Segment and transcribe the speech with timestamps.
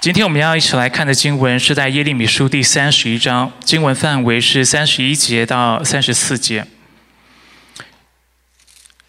[0.00, 6.64] 今天我们要一起来看的经文是在耶利米书第三十一章，经文范围是三十一节到三十四节。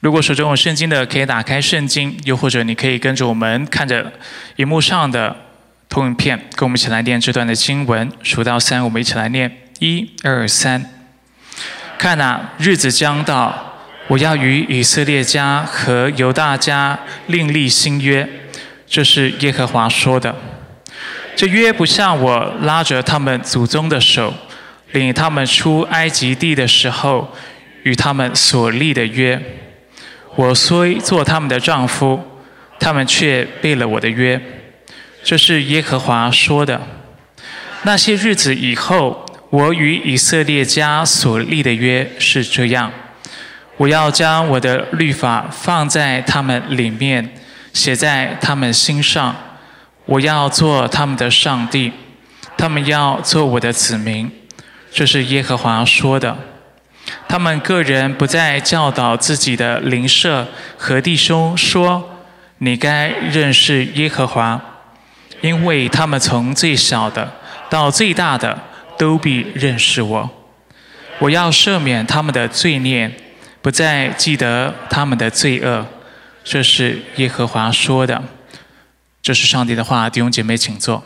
[0.02, 4.12] 如果手中有圣经的，可以打开圣经；又或者你可以跟着我们看着
[4.58, 5.34] 荧幕上的
[5.88, 8.12] 投影片，跟我们一起来念这段的经文。
[8.22, 9.50] 数到三，我们一起来念：
[9.80, 10.86] 一、二、三。
[11.98, 13.78] 看呐，日子将到，
[14.08, 18.28] 我要与以色列家和犹大家另立新约，
[18.86, 20.36] 这是耶和华说的。
[21.42, 24.32] 这约不像我拉着他们祖宗的手，
[24.92, 27.34] 领他们出埃及地的时候
[27.82, 29.42] 与他们所立的约。
[30.36, 32.22] 我虽做他们的丈夫，
[32.80, 34.40] 他们却背了我的约。
[35.24, 36.80] 这是耶和华说的。
[37.86, 42.92] 那些日子以后，我与以色列家所立的约是这样：
[43.78, 47.34] 我要将我的律法放在他们里面，
[47.74, 49.36] 写在他们心上。
[50.12, 51.90] 我要做他们的上帝，
[52.58, 54.30] 他们要做我的子民。
[54.92, 56.38] 这是耶和华说的。
[57.30, 60.46] 他们个人不再教导自己的邻舍
[60.78, 62.20] 和弟兄说
[62.60, 64.60] ：“你该认识耶和华，
[65.40, 67.32] 因为他们从最小的
[67.70, 68.60] 到最大的
[68.98, 70.30] 都必认识我。
[71.20, 73.10] 我要赦免他们的罪孽，
[73.62, 75.86] 不再记得他们的罪恶。”
[76.44, 78.22] 这是耶和华说的。
[79.22, 81.04] 这是上帝的话，弟兄姐妹，请坐。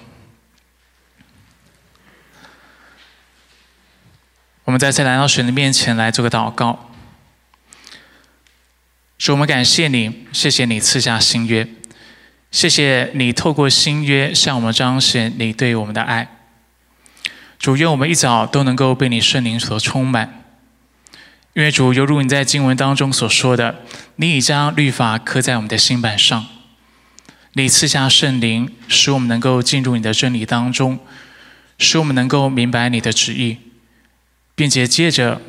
[4.64, 6.90] 我们再次来到神的面前来做个祷告。
[9.18, 11.68] 主，我们感谢你，谢谢你赐下新约，
[12.52, 16.28] 谢谢你透过新约向我们彰显你对我们的爱。
[17.60, 20.44] 主，愿我们一早都能够被你圣灵所充满。
[21.54, 23.84] 因为主，犹如你在经文当中所说的，
[24.16, 26.46] 你已将律法刻在我们的心板上。
[27.58, 31.00] 你赐下圣灵，使我们能够进入你的真理当中，
[31.78, 33.58] 使我们能够明白你的旨意，
[34.56, 35.42] 并且借着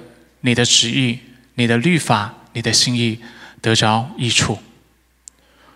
[0.42, 1.18] 你的旨意、
[1.54, 3.18] 你的律法、你的心意
[3.60, 4.60] 得着益处。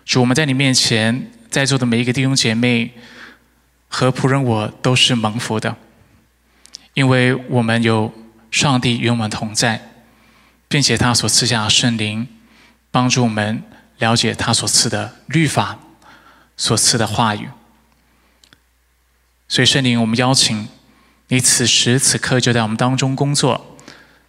[0.05, 2.91] 主，我们在你面前在座的每一个弟兄姐妹
[3.89, 5.75] 和仆人，我都是蒙福的，
[6.93, 8.13] 因为我们有
[8.49, 9.81] 上帝与我们同在，
[10.69, 12.25] 并且他所赐下圣灵
[12.89, 13.61] 帮助我们
[13.97, 15.77] 了解他所赐的律法。
[16.61, 17.49] 所赐的话语，
[19.47, 20.69] 所以圣灵，我们邀请
[21.29, 23.75] 你此时此刻就在我们当中工作，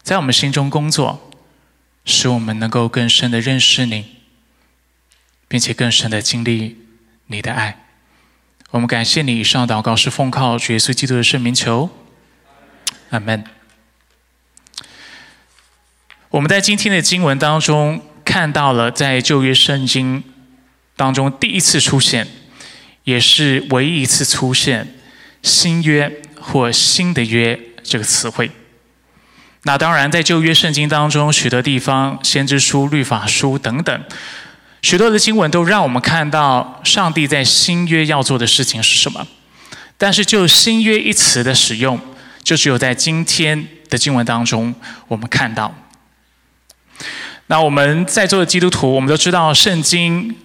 [0.02, 1.30] 在我们心中工作，
[2.06, 4.16] 使我们能够更深的认识你，
[5.46, 6.78] 并且更深的经历
[7.26, 7.84] 你的爱。
[8.70, 11.90] 我们感谢你，以上祷告是奉靠主耶稣基督的圣名求，
[13.10, 13.44] 阿门。
[16.30, 20.24] 我们在今天的经文当中看到了，在旧约圣经。
[21.02, 22.24] 当中第一次出现，
[23.02, 24.94] 也是唯一一次出现
[25.42, 28.48] “新约”或“新的约”这个词汇。
[29.64, 34.04] 那当然，在旧约圣经当中，许多地方、先知书、律法书等等，
[34.80, 39.26] 许多的经文都让我们看到上帝在新约要做的事情是什么。
[39.98, 41.98] 但是，就“新约”一词的使用，
[42.44, 44.72] 就只有在今天的经文当中
[45.08, 45.74] 我们看到。
[47.48, 50.36] 那我们在座的基督徒，我们都知道圣经。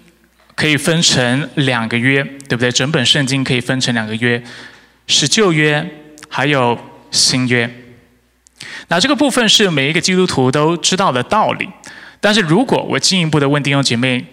[0.57, 2.71] 可以分成两个约，对不对？
[2.71, 4.41] 整本圣经可以分成两个约，
[5.05, 5.87] 是旧约，
[6.27, 6.75] 还有
[7.11, 7.69] 新约。
[8.87, 11.69] 那这个部分是每一个基督徒都知道的道理。
[12.19, 14.25] 但是如果我进一步的问弟兄姐妹，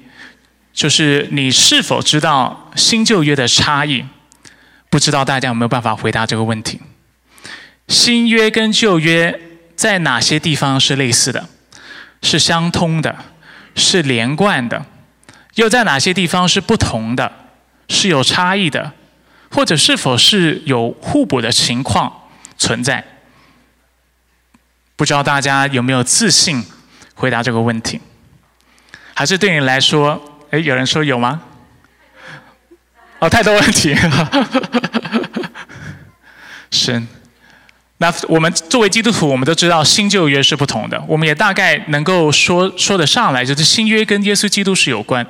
[0.72, 4.02] 就是你是否知道新旧约的差异？
[4.88, 6.80] 不知道大家有没有办法回答这个问题？
[7.88, 9.38] 新约跟旧约
[9.76, 11.46] 在哪些地方是类似的？
[12.22, 13.14] 是相通的？
[13.74, 14.86] 是连贯的？
[15.54, 17.30] 又在哪些地方是不同的，
[17.88, 18.92] 是有差异的，
[19.50, 23.04] 或者是否是有互补的情况存在？
[24.96, 26.64] 不知道大家有没有自信
[27.14, 28.00] 回答这个问题？
[29.14, 31.42] 还是对你来说，哎，有人说有吗？
[33.20, 33.94] 哦，太多问题，
[36.70, 37.06] 神。
[37.98, 41.02] 那我们作为基督徒，我们都知道新旧约是不同的。
[41.06, 45.24] 我们也大概能够说说得上来，就是新约跟耶稣基督是有关。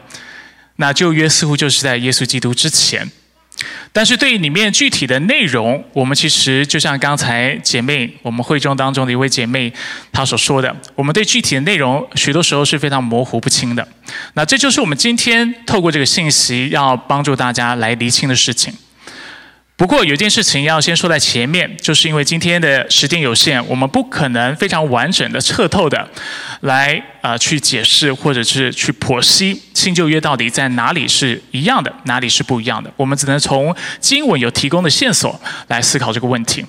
[0.77, 3.09] 那旧约似乎就是在耶稣基督之前。
[3.93, 9.73] 但是对于里面具体的内容，我们其实就像刚才姐妹我们会中当中的一位姐妹
[10.11, 13.87] 她所说的，我们对具体的内容许多时候是非常模糊不清的。
[14.33, 18.75] 那这就是我们今天透过这个信息要帮助大家来厘清的事情。
[19.77, 26.09] 不过有件事情要先说在前面，就是因为今天的时间有限，我们不可能非常完整的、彻透的
[26.61, 32.89] 来啊去解释或者是去剖析新旧约到底在哪里是一样的，哪里是不一样的。
[32.97, 36.65] 我们只能从经文有提供的线索来思考这个问题。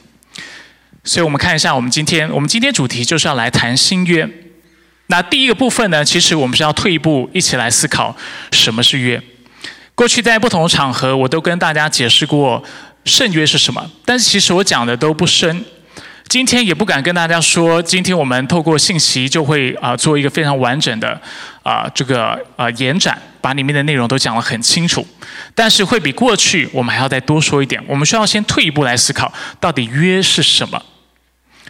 [1.03, 4.27] 所以我们看一下，我们今天我们今天主题就是要来谈新约。
[5.07, 8.17] 那第一个部分呢，其实我们是要退一步，一起来思考
[8.51, 9.21] 什么是约。
[9.93, 12.63] 过去在不同的场合，我都跟大家解释过。
[13.05, 13.89] 圣约是什么？
[14.03, 15.63] 但是其实我讲的都不深，
[16.27, 21.19] 今天也不敢跟大家说，今天我们透过信息就会啊做一个非常完整的
[21.61, 25.05] 啊这个啊延展，把里面的内容都讲得很清楚。
[25.53, 30.81] 但是会比过去我们还要再多说一点，我们需要先退一步来思考，到底约是什么。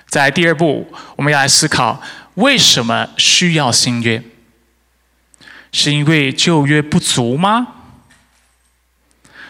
[0.07, 2.01] 在第二步，我们要来思考
[2.35, 4.23] 为什么需要新约？
[5.73, 7.67] 是因为旧约不足吗？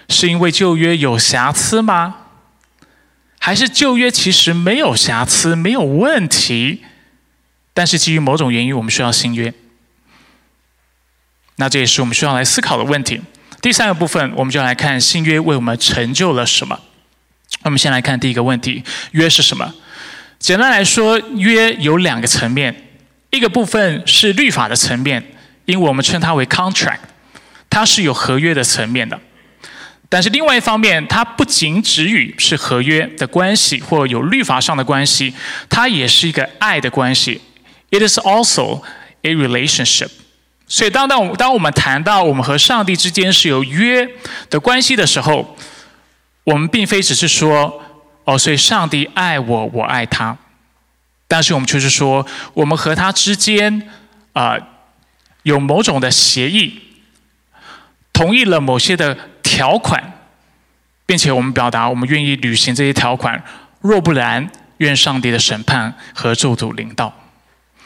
[0.10, 2.16] 是因为旧约有瑕疵吗？
[3.40, 6.84] 还是旧约其实没有瑕疵、没有问题，
[7.74, 9.54] 但是基于某种原因，我们需要新约？
[11.58, 13.22] 那这也是我们需要来思考的问题。
[13.62, 16.80] 第三个部分，我们就来看新约为我们成就了什么。
[17.64, 19.74] 我们先来看第一个问题：约是什么？
[20.40, 22.76] 简单来说，约有两个层面，
[23.30, 25.24] 一个部分是律法的层面，
[25.66, 27.00] 因为我们称它为 contract，
[27.70, 29.20] 它是有合约的层面的。
[30.08, 35.34] 但是另外一方面，它不仅止于是合约的关系或有律法上的关系，
[35.68, 37.42] 它也是一个爱的关系。
[37.90, 38.84] It is also
[39.24, 40.10] a relationship。
[40.68, 44.08] 所以当当当我们谈到我们和上帝之间是有约
[44.50, 45.58] 的关系的时候，
[46.44, 47.84] 我们并非只是说
[48.26, 50.38] 哦，所以上帝爱我，我爱他。
[51.28, 53.90] 但是我们却是说，我们和他之间
[54.34, 54.56] 啊
[55.42, 56.80] 有某种的协议，
[58.14, 59.18] 同意了某些的。
[59.46, 60.04] 条款，
[61.06, 63.42] 并且我们表达我们愿意履行这些条款，
[63.80, 67.14] 若不然，愿上帝的审判和咒诅临到。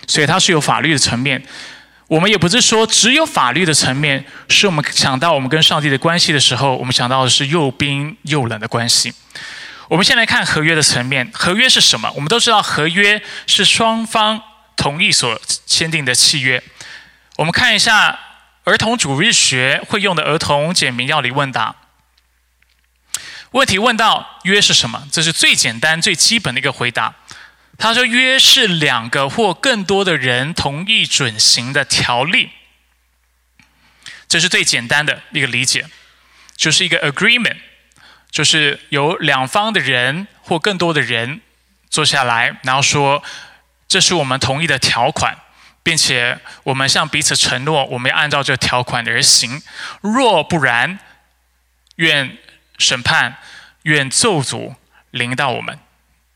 [0.08, 1.44] 所以它是有法律的层面。
[2.08, 9.14] 我们也不是说只有法律的层面，是我们想到我们跟上帝的关系的时候，我们想到的是又冰又冷的关系。
[9.90, 12.10] 我们先来看合约的层面，合约是什么？
[12.16, 14.42] 我们都知道，合约是双方
[14.78, 16.64] 同意所签订的契约。
[17.36, 18.18] 我们看一下。
[18.70, 21.76] 儿童主日学会用的儿童简明要理问答。
[23.50, 25.08] 问题问到约是什么？
[25.12, 27.16] 这是最简单、最基本的一个回答。
[27.80, 32.52] 他说：“约是两个或更多的人同意准行的条例。”
[34.30, 35.88] 这是最简单的一个理解，
[36.56, 37.58] 就是一个 agreement，
[38.30, 41.42] 就是由两方的人或更多的人
[41.90, 43.24] 坐下来，然后说
[43.90, 45.36] ：“这是我们同意的条款。”
[45.90, 49.60] 并且我们向彼此承诺，我们要按照这条款而行。
[50.02, 51.00] 若不然，
[51.96, 52.38] 愿
[52.78, 53.38] 审判、
[53.82, 54.76] 愿咒诅
[55.10, 55.80] 临到我们。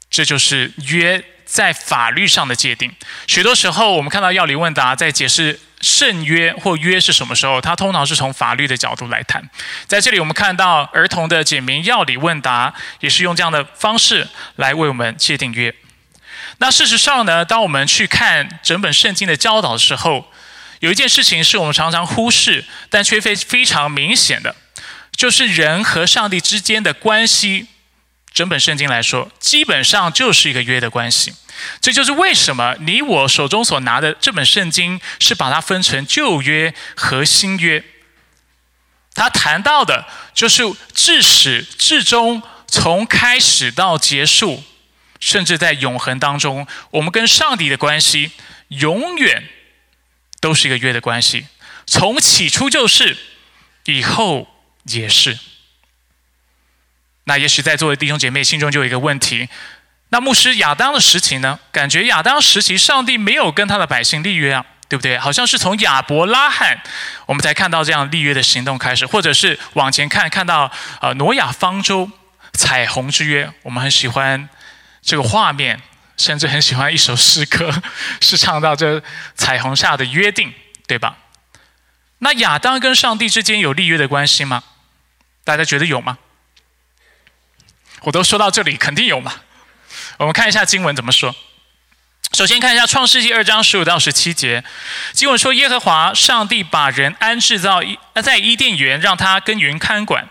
[0.10, 2.92] 这就是约在法律上的界定。
[3.28, 9.48] 许多时候，我们看到要理问答在解释圣约或约是什么时候，它通常是从法律的角度来谈。
[9.86, 15.76] 在这里，我们看到儿童的简明要理问答，也是用这样的方式来为我们界定约。
[16.64, 20.32] 那事实上呢，当我们去看整本圣经的教导的时候，
[20.80, 24.56] 有一件事情是我们常常忽视，但却非非常明显的，
[25.14, 27.68] 就是人和上帝之间的关系。
[28.34, 31.34] 整本圣经来说，基本上就是一个约的关系。
[31.82, 37.84] 这就是为什么你我手中所拿的这本圣经是把它分成旧约和新约。
[39.14, 40.64] 他谈到的就是
[40.94, 44.64] 至始至终，从开始到结束。
[45.26, 48.32] 甚至在永恒当中，我们跟上帝的关系
[48.68, 49.48] 永远
[50.42, 51.48] 都是一个约的关系，
[51.88, 53.16] 从起初就是，
[53.86, 54.48] 以后
[54.84, 55.40] 也是。
[57.24, 59.48] 那也许在座的弟兄姐妹心中就有一个问题：
[60.10, 61.58] 那牧师亚当的时期呢？
[61.72, 65.18] 感觉亚当时期上帝没有跟他的百姓立约啊，对不对？
[65.18, 66.84] 好像是从亚伯拉罕
[67.28, 72.12] 我们才看到这样立约的行动开始，或者是往前看看到呃挪亚方舟
[72.52, 74.50] 彩虹之约，我们很喜欢。
[75.04, 75.82] 这个画面，
[76.18, 77.72] 甚至很喜欢一首诗歌，
[78.22, 79.04] 是唱到这
[79.36, 80.54] 彩虹下的约定，
[80.88, 81.18] 对吧？
[82.20, 84.64] 那亚当跟上帝之间有立约的关系吗？
[85.44, 86.18] 大家觉得有吗？
[88.04, 89.34] 我都说到这里，肯定有嘛。
[90.18, 91.36] 我们看一下经文怎么说。
[92.34, 94.64] 首先看一下创世纪二章十五到十七节，
[95.12, 100.28] 经文说：耶和华上帝把人安置到伊在伊甸园，让他耕耘看管。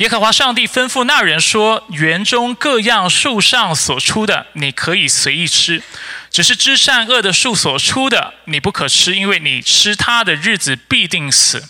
[0.00, 5.82] 耶和华上帝吩咐那人说：“园中各样树上所出的，你可以随意吃；
[6.30, 11.68] 只是知善恶的树所出的，你不可吃，因为你吃它的日子必定死。”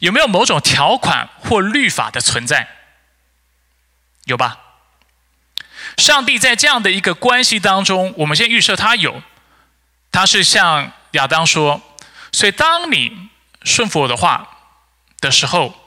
[0.00, 2.68] 有没有某种条款或律法的存在？
[4.26, 4.58] 有吧？
[5.96, 9.22] 上帝在这样的一个关系当中，我们先预设他有，
[10.10, 11.80] 他是向亚当说：，
[12.32, 13.30] 所以当你
[13.64, 14.58] 顺服我的话
[15.20, 15.81] 的时候，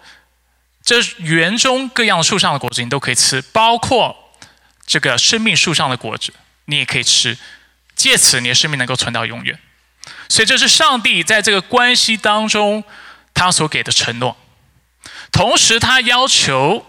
[0.85, 4.15] 这园中各样树上的果子你都可以吃，包括
[4.85, 6.31] 这个生命树上的果子，
[6.65, 7.37] 你也可以吃，
[7.95, 9.59] 借此你的生命能够存到永远。
[10.29, 12.83] 所以这是上帝在这个关系当中
[13.33, 14.37] 他所给的承诺，
[15.31, 16.85] 同时他要求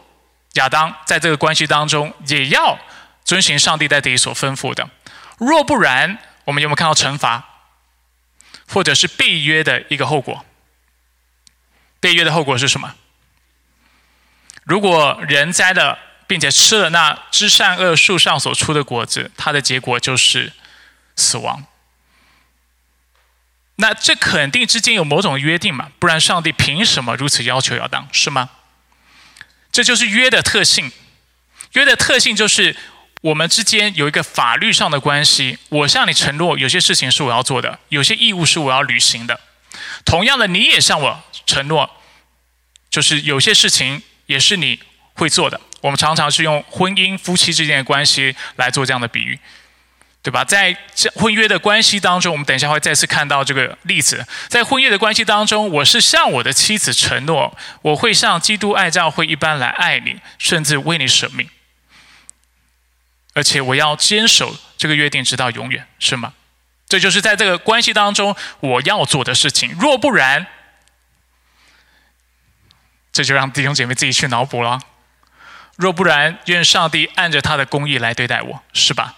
[0.52, 2.78] 亚当在这个关系当中也要。
[3.24, 4.88] 遵循上帝在这里所吩咐的，
[5.38, 7.44] 若不然，我们有没有看到惩罚，
[8.68, 10.46] 或者是被约的一个后果？
[11.98, 12.94] 被约的后果是什么？
[14.66, 20.52] 如果人栽了，并且吃了那知善恶树上所出的果子，它的结果就是
[21.16, 21.64] 死亡。
[23.76, 25.90] 那这肯定之间有某种约定嘛？
[25.98, 28.08] 不然上帝凭什么如此要求亚当？
[28.12, 28.50] 是吗？
[29.72, 30.92] 这就是约的特性。
[31.72, 32.76] 约的特性就是。
[33.22, 39.40] 我们之间有一个法律上的关系，我向你承诺有些事情是我要做的，有些义务是我要履行的。
[40.04, 41.90] 同样的，你也向我承诺，
[42.88, 44.78] 就是有些事情也是你
[45.14, 45.60] 会做的。
[45.80, 49.38] 我们常常是用婚姻夫妻之间的关系来做这样的比喻，
[50.22, 50.44] 对吧？
[50.44, 50.76] 在
[51.14, 54.26] 婚约的关系当中，我们等一下会再次看到这个例子。
[54.48, 61.48] 在婚约的关系当中，我是向我的妻子承诺，我会像基督爱教会一般来爱你，甚至为你舍命。
[63.34, 66.32] 而且我要坚守这个约定，直到永远，是吗？
[66.88, 69.76] 这就是在这个关系当中我要做的事情。
[69.78, 70.46] 若不然，
[73.16, 74.78] 这就让弟兄姐妹自己去脑补了。
[75.76, 79.14] 若不然，愿上帝按着他的公义来对待我，是吧？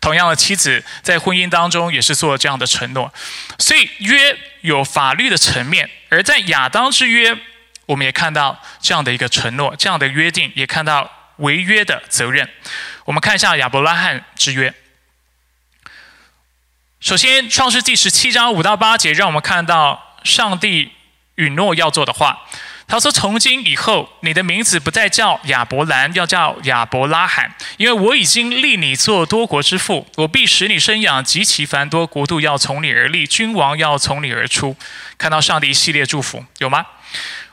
[0.00, 3.12] 同样的，妻子在婚姻当中也是做了这样的承诺。
[3.58, 7.36] 所以约有法律的层面，而在亚当之约，
[7.86, 12.48] 我们也看到这样的一个承诺，这样的约定，也看到违约的责任。
[13.06, 14.72] 我们看一下亚伯拉罕之约。
[17.00, 20.92] 首先，《创世纪》十七章五到八节，让我们看到上帝
[21.34, 22.44] 允诺要做的话。
[22.92, 30.06] 他说：“从今以后，你的名字不再叫亚伯兰，要叫亚伯拉罕，因为我已经立你做多国之父。
[30.16, 34.76] 我必使你生养极其繁多，国度要从你而立，君王要从你而出。”
[35.16, 36.84] 看到上帝一系列祝福，有吗？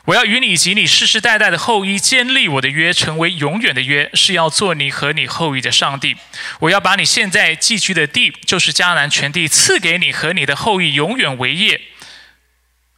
[0.03, 6.17] 我要与你及你世世代代的后裔建立我的约，成为永远的约，是要做你和你后裔的上帝。
[6.59, 11.79] 我要把你现在寄居的地，就是迦南全地，赐给你和你的后裔永远为业。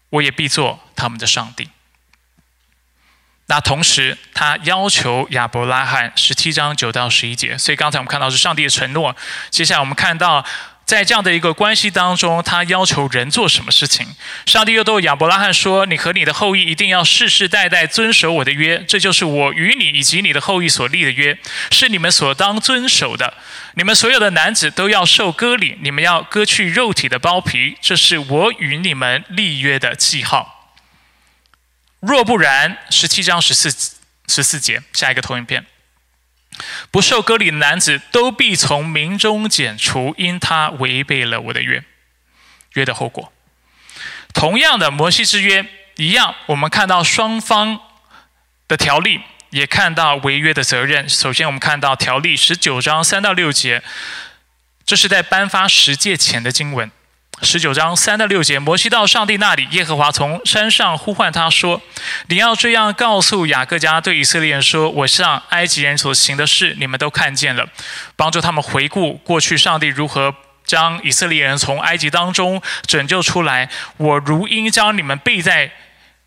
[0.10, 1.70] 我也必做他们的上帝。
[3.52, 7.58] 那同时，他要求亚伯拉罕十七章九到十一节。
[7.58, 9.14] 所以刚才我们看到是上帝的承诺。
[9.50, 10.46] 接下来我们看到。
[10.84, 14.06] 在这样的一个关系当中，他要求人做什么事情？
[14.46, 21.38] 上帝又对亚伯拉罕说：“你和你的后裔一定要世世代代遵守我的约，这就是我与你以及你的后裔所立的约，
[21.72, 23.34] 是你们所当遵守的。
[23.76, 30.61] 你们所有的男子都要受割礼，你们要割去肉体的包皮，这是我与你们立约的记号。
[32.02, 33.72] 若不然，十七章十四
[34.28, 35.66] 十四节，下一个投影片。”
[36.92, 41.84] 不受割礼的男子都必从民中剪除，因他违背了我的约。
[42.74, 43.32] 约的后果，
[44.34, 45.66] 同样的摩西之约
[45.96, 47.80] 一样，我们看到双方
[48.68, 51.08] 的条例，也看到违约的责任。
[51.08, 53.82] 首先，我们看到条例十九章三到六节，
[54.86, 56.92] 这是在颁发十诫前的经文。
[57.44, 61.82] 十九章三到六节，摩西到上帝那里，耶和华从山上呼唤他说
[62.30, 67.68] ：“你要这样告诉雅各家对以色列人说：我向埃及人所行的事，你们都看见了，
[68.16, 73.68] 帮助他们回顾过去上帝如何将以色列人从埃及当中拯救出来。
[73.98, 75.72] 我如鹰将你们背在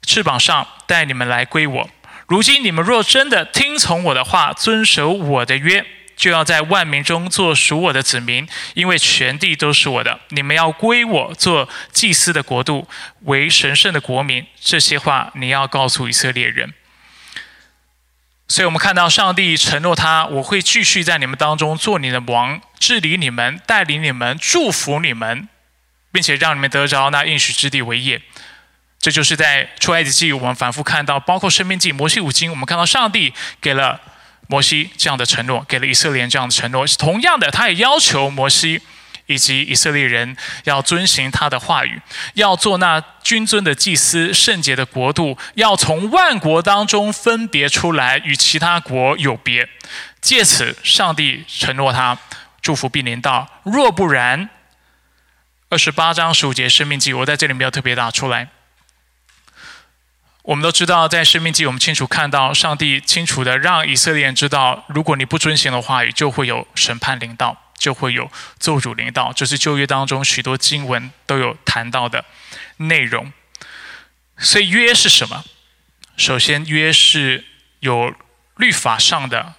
[0.04, 1.88] 翅膀上，带你们来归我。
[2.26, 10.20] 如今你们若真的听从我的话，遵守我的约。”就要在万民中做属我的子民，因为全地都是我的。
[10.28, 12.88] 你们要归我做祭司的国度，
[13.22, 14.46] 为神圣的国民。
[14.60, 16.72] 这些话你要告诉以色列人。
[18.46, 25.48] 所以，我们看到上帝承诺他：我会继续在你们当中做你的王，治理你们，带领你们，祝福你们，
[26.12, 28.20] 并且让你们得着那应许之地为业。
[29.00, 34.00] 这就是在出埃及记我们反复看到，包括生命记、摩西五经，我们看到上帝给了。
[34.46, 36.86] 摩西这样的承诺，给了以色列人这样的承诺。
[36.98, 38.80] 同样的，他也要求摩西
[39.26, 42.00] 以及以色列人要遵行他的话语，
[42.34, 49.68] 要做那君尊的祭司、圣洁的国度，要从万国当中分别出来，与其他国有别。
[50.20, 52.18] 借此，上帝承诺他
[52.60, 53.48] 祝福必临到。
[53.62, 54.50] 若不然，
[55.70, 58.48] 二十八章十五节生命记，我在这里没有特别打出来。
[60.44, 69.32] 我们都知道，在生命记，我们清楚看到，上帝清楚的让以色列人知道，如果你不遵行的话语，就会有审判临到，就会有咒诅临到。
[69.32, 72.26] 这是旧约当中许多经文都有谈到的
[72.76, 73.32] 内容。
[74.36, 75.46] 所以约是什么？
[76.18, 77.46] 首先，约是
[77.80, 78.14] 有
[78.58, 79.54] 律法上的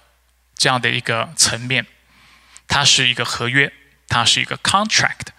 [0.54, 1.84] 这样的一个层面，
[2.68, 3.72] 它是一个合约，
[4.06, 5.32] 它是一个 contract。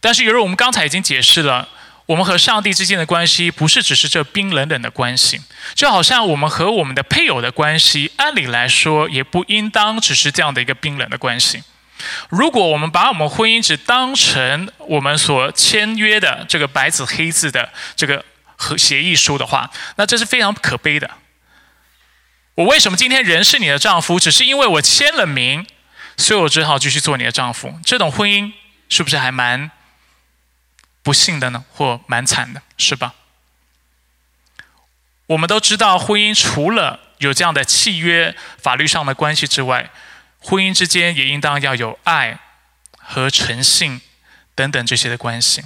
[0.00, 1.68] 但是，由于我们刚才已经解释了。
[2.06, 5.40] 我们和上帝之间的关系不是只是这冰冷冷的关系，
[5.74, 11.62] 就好像我们和我们的配偶的关系，按理来说也不应当只是这样的一个冰冷的关系。
[12.28, 18.22] 如果我们把我们婚姻只当成我们所签约的这个白纸黑字的这个
[18.56, 21.10] 和协议书的话，那这是非常可悲的。
[22.56, 25.66] 我为什么今天仍是你的丈夫，只是因为我签了名，
[26.18, 27.80] 所以我只好继续做你的丈夫？
[27.82, 28.52] 这种婚姻
[28.90, 29.70] 是不是还蛮？
[31.04, 33.14] 不幸的呢，或蛮惨的，是吧？
[35.26, 39.90] 我们都知道，婚姻除了有这样的契约、法律上的关系之外，
[40.40, 42.40] 婚姻之间也应当要有爱
[42.98, 44.00] 和诚信
[44.54, 45.62] 等等这些的关系，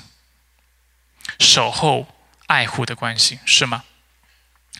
[1.38, 2.08] 守候、
[2.46, 3.84] 爱护的关系，是吗？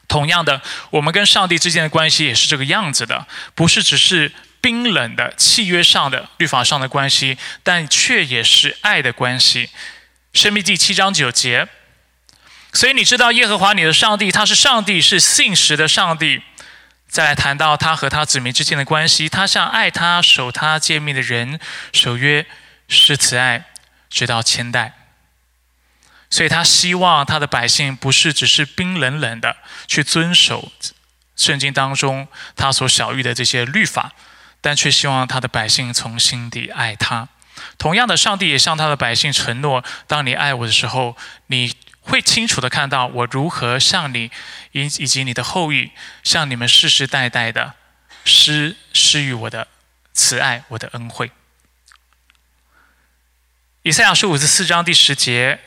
[0.07, 9.71] 同样的，我们跟上帝之间的关系也是这个样子的，不是只是冰冷的契约上的、律法上的关系，但却也是爱的关系。
[10.33, 11.69] 生命记七章九节，
[12.73, 16.43] 所以你知道耶和华你的上帝，他是上帝，是信实的上帝。
[17.09, 21.59] 再来谈到他和他子民之间的关系，他向爱他、守他诫命的人
[21.93, 22.47] 守约，
[22.87, 23.65] 是慈爱，
[24.11, 24.93] 直到千代。
[26.29, 29.57] 所以他希望他的百姓不是只是冰冷冷的
[29.87, 30.71] 去遵守
[31.35, 34.13] 圣经当中他所晓谕的这些律法，
[34.61, 37.29] 但却希望他的百姓从心底爱他。
[37.79, 41.17] 同样的，上帝也向他的百姓承诺：当你爱我的时候，
[41.47, 44.33] 你会清楚的看到我如何向你
[44.73, 45.93] 以以及你的后裔，
[46.25, 47.75] 向你们世世代代的
[48.25, 49.69] 施施予我的
[50.13, 51.31] 慈爱，我的恩惠。
[53.83, 55.61] 以赛亚书五十四章第十节，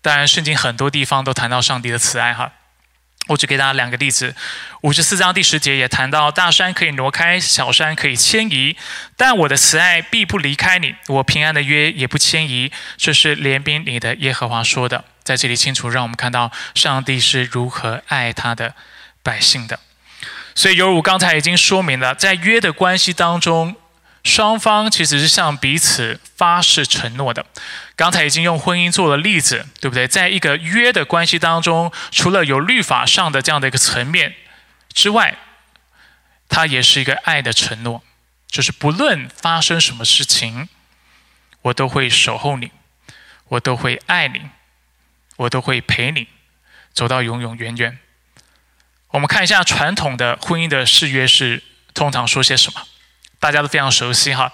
[0.00, 2.52] 当然，圣经很多地方都谈到上帝的慈爱，哈。
[3.26, 4.34] 我只给大家两个例子，
[4.82, 8.76] 五十四章第十节也谈到，大山可以挪开，小山可以迁移，
[9.16, 12.70] 但我的慈爱必不离开你，我平安的约也不迁移。
[12.96, 18.74] 这是怜悯你的耶和华说的，在这里清楚让我们看到上帝是如何爱他的
[19.22, 19.80] 百姓的。
[20.54, 23.76] 所以，犹如刚才已经说明了，在约的关系当中。
[24.26, 27.46] 双方其实是向彼此发誓承诺的。
[27.94, 30.06] 刚才已经用婚姻做了例子，对不对？
[30.06, 34.34] 在一个约的关系当中，除了有律法上的这样的一个层面
[34.92, 35.38] 之外，
[36.48, 38.02] 它也是一个爱的承诺，
[38.48, 40.68] 就是不论发生什么事情，
[41.62, 42.72] 我都会守候你，
[43.48, 44.42] 我都会爱你，
[45.36, 46.26] 我都会陪你
[46.92, 47.98] 走到永永远远。
[49.10, 51.62] 我们看一下传统的婚姻的誓约是
[51.94, 52.86] 通常说些什么。
[53.38, 54.52] 大家都非常熟悉哈。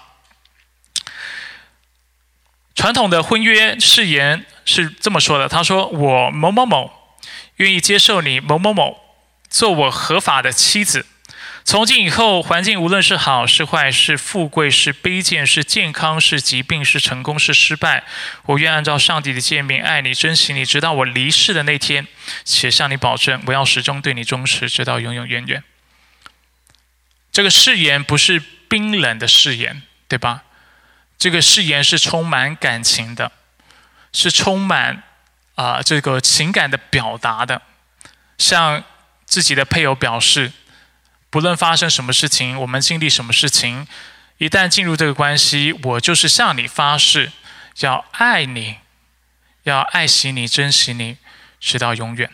[2.75, 6.91] 传统的婚约誓言是这么说的：“他说，我某某某
[7.57, 8.99] 愿意接受你某某某
[9.49, 11.05] 做我合法的妻子。
[11.63, 18.03] 从今以后，环境无论是好是坏，是富贵是卑贱，是健康是疾病，是成功是失败，
[18.47, 22.07] 我愿按照上帝的诫命爱你、珍惜你，直到我离世的那天。
[22.43, 25.63] 且向你保证，我要始终对你忠实，直到永永远远。”
[27.33, 28.41] 这个誓言不是。
[28.69, 30.45] 冰冷的誓言，对吧？
[31.19, 33.31] 这个誓言是充满感情的，
[34.11, 35.03] 是充满
[35.53, 37.61] 啊这个情感的表达的，
[38.39, 38.83] 向
[39.27, 40.53] 自己的配偶表示，
[41.29, 43.87] 不论发生什么事情，我们经历什么事情，
[44.39, 47.31] 一旦进入这个关系，我就是向你发誓，
[47.81, 48.77] 要爱你，
[49.63, 51.17] 要爱惜你，珍惜你，
[51.59, 52.31] 直到永远。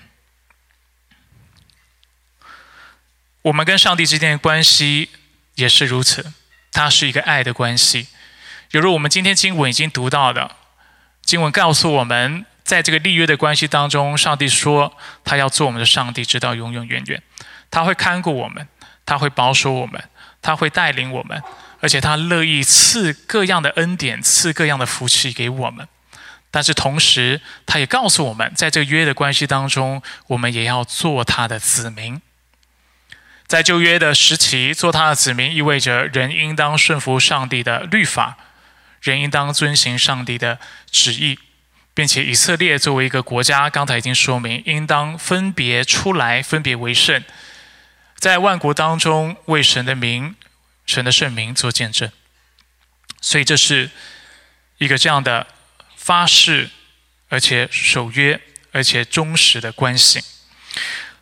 [3.43, 5.09] 我们跟上帝之间的关系。
[5.55, 6.31] 也是如此，
[6.71, 8.07] 它是一个爱的关系。
[8.71, 10.55] 犹如我们今天经文已经读到的，
[11.21, 17.21] 经文告诉我们，在这个立约的关系当中，上帝说他要做我们的上帝，直到永永远远。
[17.69, 18.69] 他会看顾我们，
[19.05, 20.01] 他会保守我们，
[20.41, 21.43] 他会带领我们，
[21.81, 25.85] 而且他乐意赐各样的恩典，赐各样的福气给我们。
[26.49, 32.21] 但是同时，他也告诉我们，在这个约的关系当中，我们也要做他的子民。
[33.49, 38.37] 在旧约的时期，做他的子民意味着人应当顺服上帝的律法，
[39.01, 40.59] 人应当遵行上帝的
[40.91, 41.39] 旨意，
[41.95, 47.23] 并且以色列作为一个国家，刚才已经说明，应当分别出来，分别为圣，
[48.19, 50.35] 在万国当中为神的名、
[50.85, 52.11] 神的圣名做见证。
[53.19, 53.89] 所以这是
[54.77, 55.47] 一个这样的
[55.95, 56.69] 发誓，
[57.29, 58.39] 而且守约，
[58.71, 60.21] 而且忠实的关系。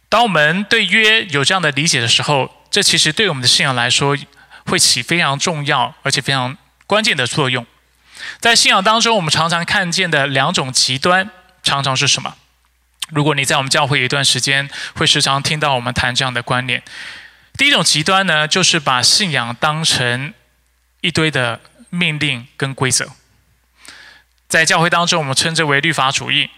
[0.10, 4.18] 当我们对约有这样的理解的时候，这其实对我们的信仰来说
[4.66, 7.66] 会起非常重要而且非常关键的作用。
[8.40, 11.30] 在信仰当中，我们常常看见的两种极端，
[11.62, 12.36] 常常是什么？
[13.10, 16.84] 如果你在我们教会一段时间，会时常听到我们谈这样的观念。
[17.58, 20.34] 第一种极端呢，就是把信仰当成
[21.02, 23.10] 一堆的命令跟规则。
[24.48, 26.50] 在教会当中，我们称之为律法主义，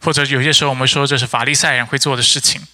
[0.00, 2.66] 或者有些时候我们说这是法利赛人会做的事情。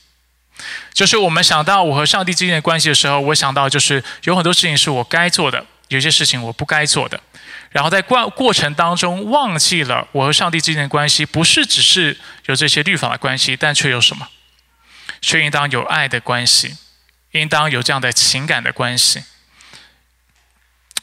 [0.92, 7.20] 就是我们想到我和上帝之间的关系的时候，我想到就是有很多事情是我该做的，有些事情我不该做的。
[7.70, 14.28] 然后在过过程当中忘记了我和上帝之间的关系，不是只是有这些律法的关系，但却有什么？
[15.22, 16.76] 却应当有爱的关系，
[17.32, 19.22] 应当有这样的情感的关系。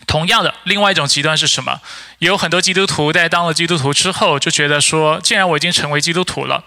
[0.05, 1.81] 同样的，另外一种极端是什么？
[2.19, 6.63] 有很多基督徒在当了基督徒之后，就觉得说，既然我已经成为基督徒了，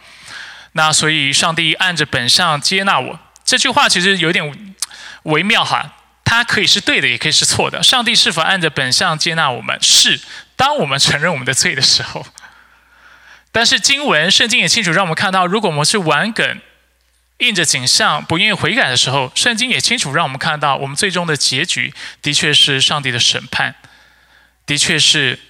[0.72, 3.18] 那所以上帝按着本相接纳我。
[3.44, 4.74] 这句话其实有点
[5.24, 7.82] 微妙哈，它可以是对的，也可以是错的。
[7.82, 9.78] 上帝是否按着本相接纳我们？
[9.82, 10.20] 是，
[10.56, 12.26] 当我们承认我们的罪的时候。
[13.52, 16.60] 但是经文圣经也清楚让我们看到，如果我们是顽梗。
[17.38, 23.74] 印着景象不愿意悔改的时候，圣经也清楚让我们看到，我们最终的结局的确是上帝的审判，
[24.66, 25.40] 的确是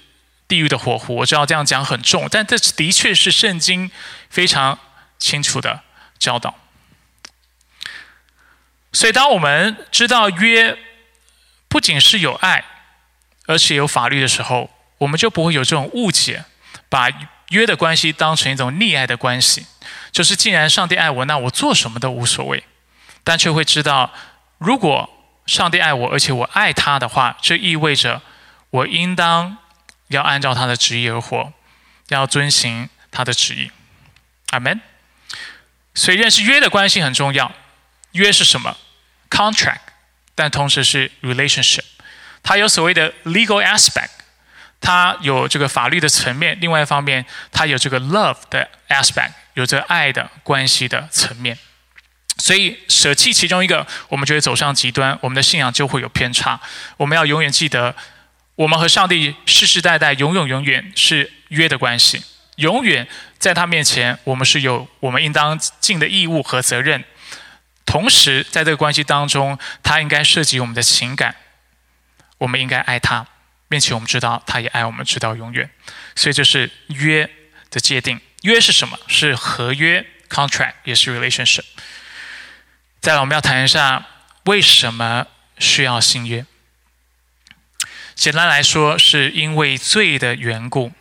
[0.46, 1.16] 地狱的火湖。
[1.16, 3.90] 我知道这样讲很重，但这的确是圣经
[4.28, 4.78] 非常
[5.20, 5.82] 清楚的
[6.18, 6.56] 教导。
[8.92, 10.76] 所以，当我们知道约
[11.68, 12.64] 不仅是有爱，
[13.46, 16.44] 而且有法律的时候，我们就不会有这种误解，
[16.88, 17.08] 把
[17.50, 19.66] 约的关系当成一种溺爱的关系。
[20.10, 22.64] 就是既然上帝爱我，那我做什么都无所谓，
[23.22, 24.12] 但却会知道，
[24.58, 25.08] 如果
[25.46, 28.20] 上帝爱我，而且我爱他的话，这意味着
[28.70, 29.58] 我应当
[30.08, 31.52] 要按照他的旨意而活，
[32.08, 33.70] 要遵行他的旨意。
[34.50, 34.80] 阿门。
[35.94, 37.52] 所以认识约的关系很重要。
[38.12, 38.76] 约是什么
[39.28, 39.80] ？Contract，
[40.34, 41.84] 但同时是 relationship。
[42.42, 44.10] 它有所谓的 legal aspect，
[44.80, 49.32] 它有这个法律的层面；另外一方面，它有这个 love 的 aspect。
[49.54, 51.58] 有着爱的关系的层面，
[52.38, 56.58] 所以舍弃其中一个，我们就会走上极端，我们的信仰就会有偏差。
[56.96, 57.94] 我们要永远记得，
[58.54, 62.22] 我们和上帝世世代代、永永永远是约的关系，
[62.60, 67.04] 永远在他面前，我们是有我们应当尽的义务和责任。
[67.86, 71.34] 同时，在这个关系当中，他应该涉及我们的情感，
[72.38, 73.26] 我们应该爱他，
[73.68, 75.68] 并且我们知道他也爱我们，直到永远。
[76.14, 77.28] 所以，这是约
[77.70, 78.20] 的界定。
[78.42, 78.98] 约是什么？
[79.08, 81.64] 是合约 （contract），也是 relationship。
[83.00, 84.06] 再来，我们要谈一下
[84.44, 85.26] 为什么
[85.58, 86.46] 需要新约。
[88.14, 90.92] 简单来说，是因为罪的缘故。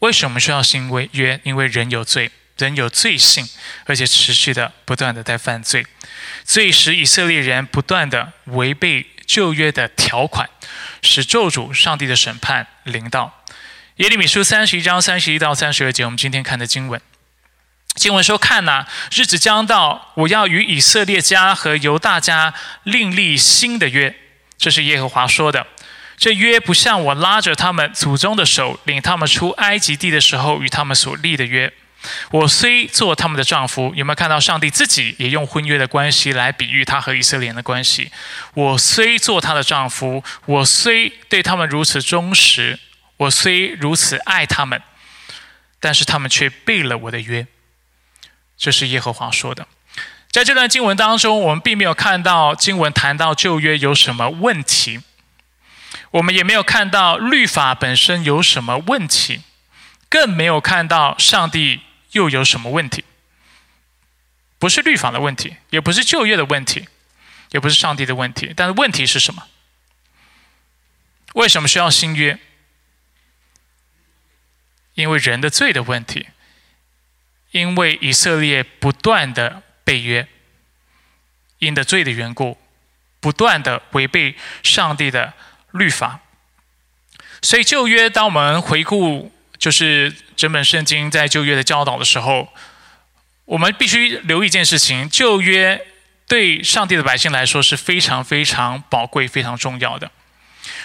[0.00, 1.40] 为什么需要新约？
[1.42, 3.48] 因为人有罪，人有罪性，
[3.86, 5.84] 而且持续的、不断的在犯罪。
[6.44, 10.48] 罪使以色列人不断的违背旧约的条款，
[11.02, 13.44] 使咒诅、上帝的审判临到。
[13.96, 17.00] 耶利米书三十一章三十一到三十二节，我们今天看的经文。
[17.94, 24.14] 经文说：“看呐，日子将到，我要与以色列家和犹大家另立新的约。”
[24.56, 25.66] 这是耶和华说的。
[26.18, 31.72] 这约不像我拉着他们祖宗的手，领他们出埃及地的时候与他们所立的约。
[32.30, 38.10] 我虽做他们的丈夫，有没有看到上帝自己也用婚约的关系来比喻他和以色列人的关系？
[38.54, 42.78] 我虽做他的丈夫，我虽对他们如此忠实。
[43.16, 44.80] 我虽如此爱他们，
[45.80, 47.46] 但是他们却背了我的约。
[48.56, 49.66] 这是耶和华说的。
[50.30, 55.00] 在这段经文当中，我们并没有看到经文谈到旧约有什么问题，
[56.10, 59.42] 我们也没有看到律法本身有什么问题，
[60.08, 63.04] 更没有看到上帝又有什么问题。
[64.58, 66.88] 不是律法的问题，也不是就业的问题，
[67.50, 68.52] 也不是上帝的问题。
[68.56, 69.46] 但是问题是什么？
[71.34, 72.38] 为什么需要新约？
[74.94, 76.26] 因为人的罪的问题，
[77.52, 80.26] 因为以色列不断的背约，
[81.58, 82.58] 因的罪的缘故，
[83.20, 85.34] 不断的违背上帝的
[85.72, 86.20] 律法，
[87.42, 92.48] 所以旧约，当我们回顾就是整本圣经在旧约的教导的时候，
[93.44, 95.86] 我们必须留意一件事情：旧约
[96.26, 100.10] 对上帝的百姓来说是非常非常宝贵、非常重要的。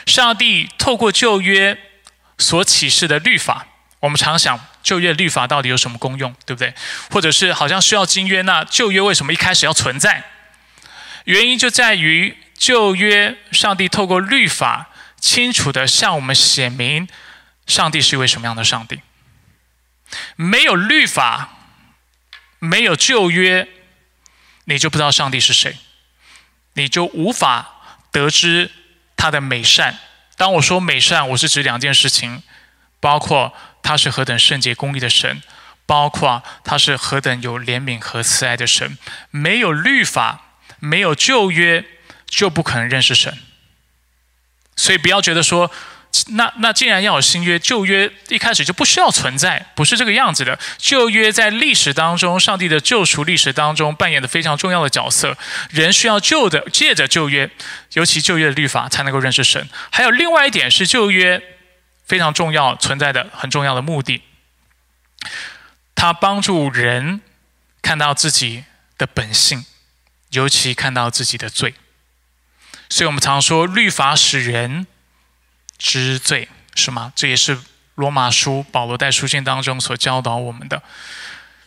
[0.05, 1.77] 上帝透过旧约
[2.37, 3.67] 所启示的律法。
[3.99, 6.73] 我们常想旧约律法到底有什么功用，对不对？
[7.09, 10.25] 或者是好像需要新约，那旧约为什么一开始要存在？
[11.23, 17.09] 原因就在于旧约上帝透过律法清楚的向我们显明，
[17.67, 19.01] 上帝是一位什么样的上帝。
[20.37, 21.57] 没有律法，
[22.59, 23.67] 没有旧约，
[24.63, 25.75] 你就不知道上帝是谁，
[26.75, 28.71] 你就无法得知
[29.17, 29.99] 他的美善。
[30.37, 32.43] 当我说美善，我是指两件事情，
[33.01, 35.43] 包括他是何等圣洁公义的神，
[35.85, 38.97] 包括他是何等有怜悯和慈爱的神。
[39.31, 41.83] 没有律法，没有旧约，
[42.35, 43.37] 就不可能认识神。
[44.75, 45.71] 所以不要觉得说。
[46.27, 50.59] 那那既然要有新约，旧约一开始就不需要存在，不是这个样子的。
[50.77, 55.35] 旧约在历史当中，上帝的救赎历史当中扮演的非常重要的角色。
[55.71, 57.49] 人需要旧的，借着旧约，
[57.93, 59.67] 尤其旧约的律法，才能够认识神。
[59.89, 61.41] 还有另外一点是旧约
[62.05, 64.21] 非常重要存在的很重要的目的，
[65.95, 67.21] 它帮助人
[67.81, 68.65] 看到自己
[68.99, 69.65] 的本性，
[70.29, 71.73] 尤其看到自己的罪。
[72.89, 74.87] 所以我们常说，律法使人。
[75.79, 77.11] 知罪是吗？
[77.13, 77.57] 这也是
[77.95, 80.81] 罗马书保罗在书信当中所教导我们的。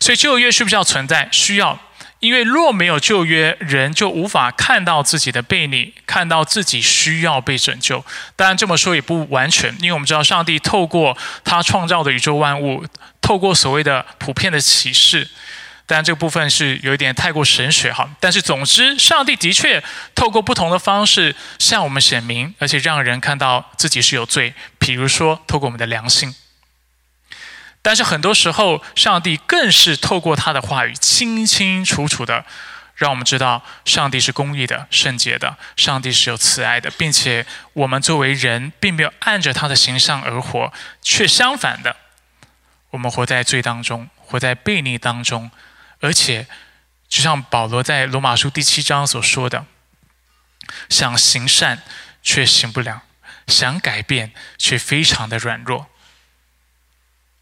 [0.01, 1.29] 所以旧约需不需要存在？
[1.31, 1.79] 需要，
[2.21, 8.03] 因为若没有旧约，人就无法看到自己的背逆，看到自己需要被拯救。
[8.37, 12.87] 当然这么说也不完全，因为我们知道上帝透过他创造的宇宙万物，
[13.21, 15.29] 透过所谓的普遍的启示。
[15.89, 19.81] 但这个部分是有一点太过神学哈，但是总之，上帝的确
[20.17, 24.53] 透过不同的方式向我们显明，而且让人看到自己是有罪。
[24.81, 26.35] 比如说，透过我们的良心。
[27.83, 32.45] 但是很多时候，上帝更是透过他的话语，清清楚楚的
[32.97, 41.95] 让我们知道，上帝是公义的、圣洁的，上帝是有慈爱的，并且我们作为人，并没有按着他的形象而活，却相反的，
[42.91, 45.49] 我们活在罪当中，活在悖逆当中。
[46.01, 46.47] 而且，
[47.09, 49.67] 就像保罗在罗马书第七章所说的
[50.91, 51.83] ：“想行善
[52.23, 53.03] 却行不了，
[53.47, 55.87] 想改变却非常的软弱。”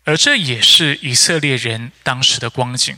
[0.04, 2.96] 而这也是以色列人当时的光景。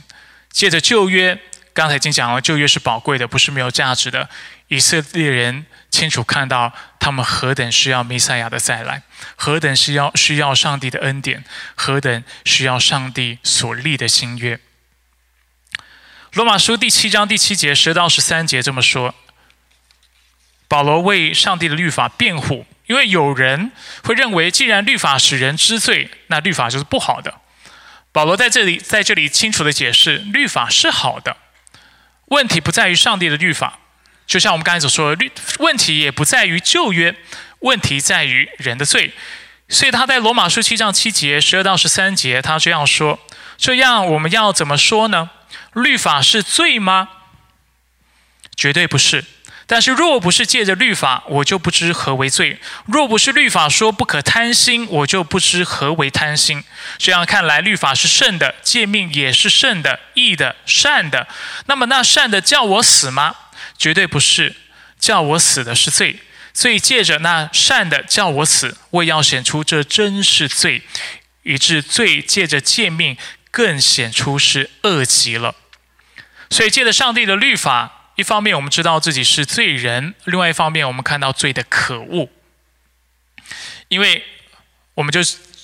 [0.51, 1.40] 借着旧约，
[1.73, 4.29] 刚才已经讲了，旧约是宝贵的，不是没有价值的。
[4.69, 9.03] 以色列人清楚看到他们何等需要弥赛亚的再来，
[9.37, 11.45] 何等需要需要上帝的恩典，
[11.77, 14.59] 何等需要上帝所立的新约。
[16.37, 19.14] 罗马书第七章第七节十到十三节这么说：
[20.68, 23.72] 保罗为上帝的律法辩护，因为有人
[24.05, 27.33] 会认为，既然律法使人知罪，那律法就是不好的。
[28.12, 31.38] 保罗在这里在这里清楚的解释，律法是好的，
[32.27, 33.79] 问题不在于上帝的律法，
[34.27, 37.16] 就像我们刚才所说的，律问题也不在于旧约，
[37.61, 39.14] 问题在于人的罪。
[39.70, 43.18] 所以他在罗马书七章七节十二到十三节，他这样说：
[43.57, 45.31] 这样我们要怎么说呢？
[45.74, 47.09] 律法是罪吗？
[48.56, 49.24] 绝对不是。
[49.68, 52.56] 但是若不是借着律法，我就不知何为罪；
[52.87, 56.62] 若不是律法说不可贪心，我就不知何为贪心。
[56.98, 61.26] 这样看来，律法是圣的，诫命也是圣的、义的、善的。
[61.66, 63.35] 那么那善的叫我死吗？
[63.76, 64.54] 绝对不是。
[65.00, 66.20] 叫我死的是罪。
[66.54, 70.82] 所以借着那善的叫我死，我要显出这真是罪，
[71.42, 73.16] 以致罪借着诫命。
[73.57, 75.55] 更显出是恶极了，
[76.51, 82.29] 所以借着上帝的律法，一方面我们知道自己是罪人，另外一方面我们看到罪的可恶。
[83.88, 84.23] 因为
[84.92, 85.21] 我们就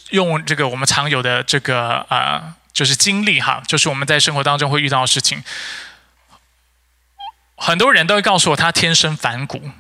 [0.08, 5.44] 用这个我们常有的这个啊，就是经历哈，就是我们在生活当中会遇到的事情。
[7.56, 9.70] 很多人都会告诉我他天生反骨，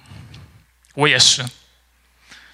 [0.96, 1.46] 我也是。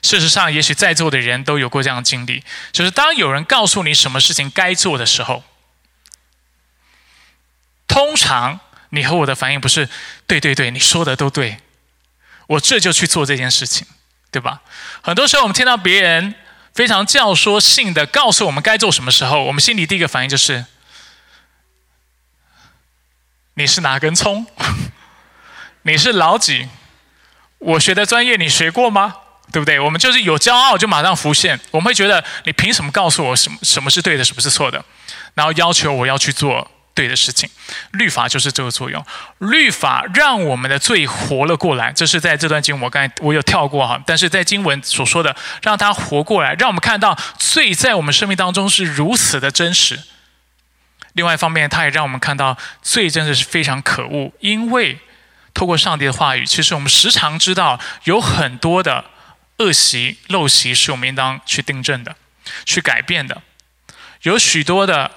[0.02, 5.42] 事实上，也许在座的人都有过这样的经历，就是当有人告诉你什么事情该做的时候，
[7.88, 9.88] 通常你和我的反应不是
[10.26, 11.60] “对对对，你说的都对，
[12.46, 13.86] 我这就去做这件事情”，
[14.30, 14.62] 对吧？
[15.02, 16.34] 很多时候，我们听到别人
[16.72, 20.66] 非常教唆性的告诉我们该做什么时候，我们心里第一个反应就是
[23.54, 24.46] ：“你是哪根葱？
[25.82, 26.68] 你是老几？
[27.58, 29.16] 我学的专业你学过吗？”
[29.50, 29.80] 对不对？
[29.80, 31.58] 我们就是有骄傲，就马上浮现。
[31.70, 34.84] 我们会觉得你凭什么告诉我什么什么是对的，什么是错的？
[35.34, 37.48] 然后要求我要去做对的事情。
[37.92, 39.02] 律法就是这个作用。
[39.38, 41.90] 律法让我们的罪活了过来。
[41.92, 49.98] 这是在这段经文我刚才我有跳过哈，但是在经文所说的，让他活过来，让我们看到罪在我们生命当中是如此的真实。
[51.14, 54.98] 另外一方面，他也让我们看到罪真的是非常可恶，因为
[55.54, 59.04] 透过上帝的话语，其实我们时常知道有很多的。
[59.58, 62.16] 恶习、陋习是我们应当去订正的，
[62.64, 63.42] 去改变的。
[64.22, 65.10] 有许多的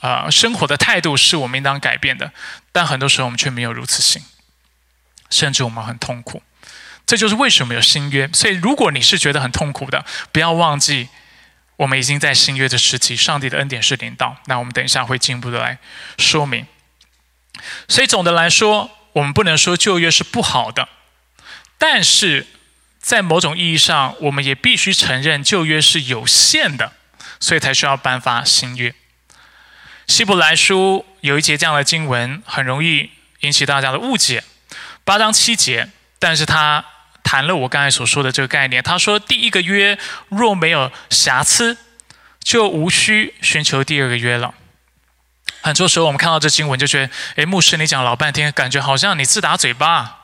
[0.00, 2.32] 呃生活的态度是我们应当改变的，
[2.72, 4.22] 但很多时候我们却没有如此行，
[5.30, 6.42] 甚至我们很痛苦。
[7.04, 8.28] 这就是为什么有新约。
[8.32, 11.08] 所以，如果你是觉得很痛苦的，不要忘记，
[11.76, 14.36] 我们已经在新约的时期，上帝的恩典是领导。
[14.46, 15.78] 那我们等一下会进一步的来
[16.16, 16.66] 说明。
[17.88, 20.88] 所以总的来说，我们不能说旧约是不好的，
[21.76, 22.46] 但是
[23.02, 26.92] 在某种意义上，我们也必须承认旧约是有限的，
[27.40, 28.94] 所以才需要颁发新约。
[30.06, 33.10] 希伯来书有一节这样的经文，很容易
[33.40, 34.44] 引起大家的误解。
[35.04, 35.88] 八章七节，
[36.20, 36.84] 但是他
[37.24, 38.80] 谈了我刚才所说的这个概念。
[38.80, 41.76] 他说，第一个约若没有瑕疵，
[42.40, 44.54] 就无需寻求第二个约了。
[45.62, 50.20] 很多时候我们看到这经文就觉得，哎，牧师你讲老半天，感觉好像你自打嘴巴。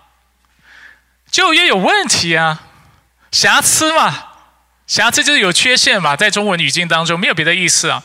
[1.30, 2.62] 旧约有问题啊，
[3.30, 4.28] 瑕疵嘛，
[4.86, 8.02] 瑕疵就是有缺陷嘛，在中文语境当中没有别的意思啊。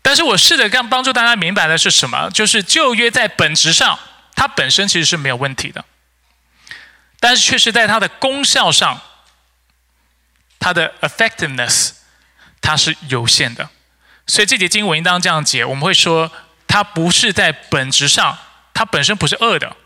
[0.00, 2.28] 但是我试着让帮助大家明白的是什么？
[2.30, 3.98] 就是旧约在本质上，
[4.34, 5.84] 它本身其实是没有问题的，
[7.20, 9.00] 但是却是在它的功效上，
[10.58, 11.90] 它的 effectiveness
[12.60, 13.70] 它是有限的。
[14.26, 16.30] 所以这节经文应当这样解：我们会说，
[16.66, 18.38] 它不是在本质上，
[18.72, 19.76] 它本身不是恶的，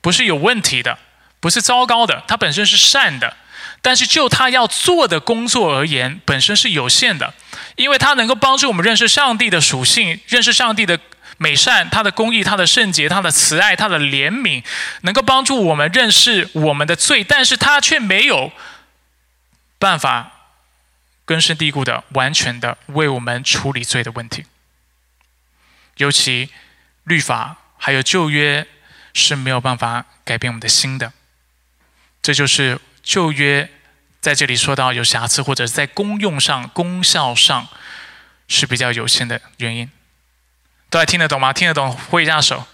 [0.00, 0.98] 不是有问题的，
[1.40, 3.36] 不是糟糕的，它本身是善的。
[3.82, 7.34] 但是就他要做的工作而言，本身是有限的，
[7.76, 10.98] 因为他能够帮助我们认识上帝的属性，认识上帝的
[11.38, 14.64] 美善、他的公义、他的圣洁、他的慈爱、他的怜悯，
[15.02, 18.50] 能够帮助我们认识我们的罪，但是他却没有
[19.78, 20.32] 办法
[21.24, 24.46] 根深蒂固的、完全的为我们处理罪的问题。
[25.98, 26.50] 尤其
[27.04, 28.66] 律法还有旧约
[29.14, 31.12] 是没有办法改变我们的心的，
[32.22, 33.70] 这就是旧约。
[34.18, 37.68] 在这里说到有瑕疵，或者在功用上、功效上
[38.48, 39.88] 是比较有限的原因，
[40.90, 41.52] 大家听得懂吗？
[41.52, 42.66] 听得懂挥一下手。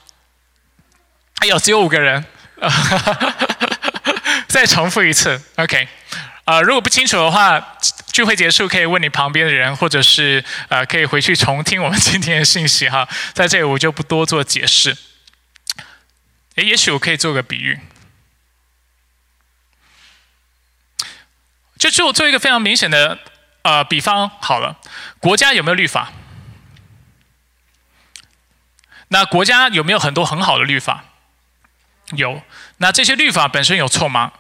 [1.40, 2.24] 哎呦，只有五个人，
[4.48, 5.86] 再重复一次，OK。
[6.44, 7.76] 啊，如果不清楚的话，
[8.10, 13.06] 聚会结束可以问你旁边的人，或者是呃，可以回去重听我们今天的信息哈。
[13.34, 14.96] 在这里我就不多做解释。
[16.54, 17.78] 诶，也许我可以做个比喻。
[21.82, 23.18] 就就做一个非常明显的
[23.62, 24.78] 呃比方好了，
[25.18, 26.12] 国家有没有律法？
[29.08, 31.02] 那国家有没有很多很好的律法？
[32.12, 32.40] 有。
[32.76, 34.32] 那这些律法本身有错吗？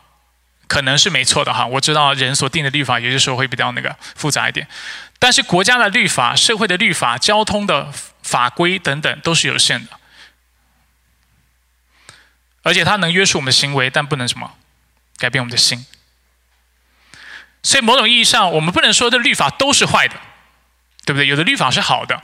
[0.68, 1.66] 可能是没错的哈。
[1.66, 4.68] 我知道人所定的律法有些时候会比较那个复杂一点，
[5.18, 9.90] 但是国家的律法、社会的律法、交通的法规等等都是有限的，
[12.62, 14.52] 而且它能约束我们的行为，但不能什么
[15.18, 15.84] 改变我们的心。
[17.62, 20.16] 所以，某种意义上，我们不能说这律法都是坏的，
[21.04, 21.28] 对不对？
[21.28, 22.20] 有的律法是好的，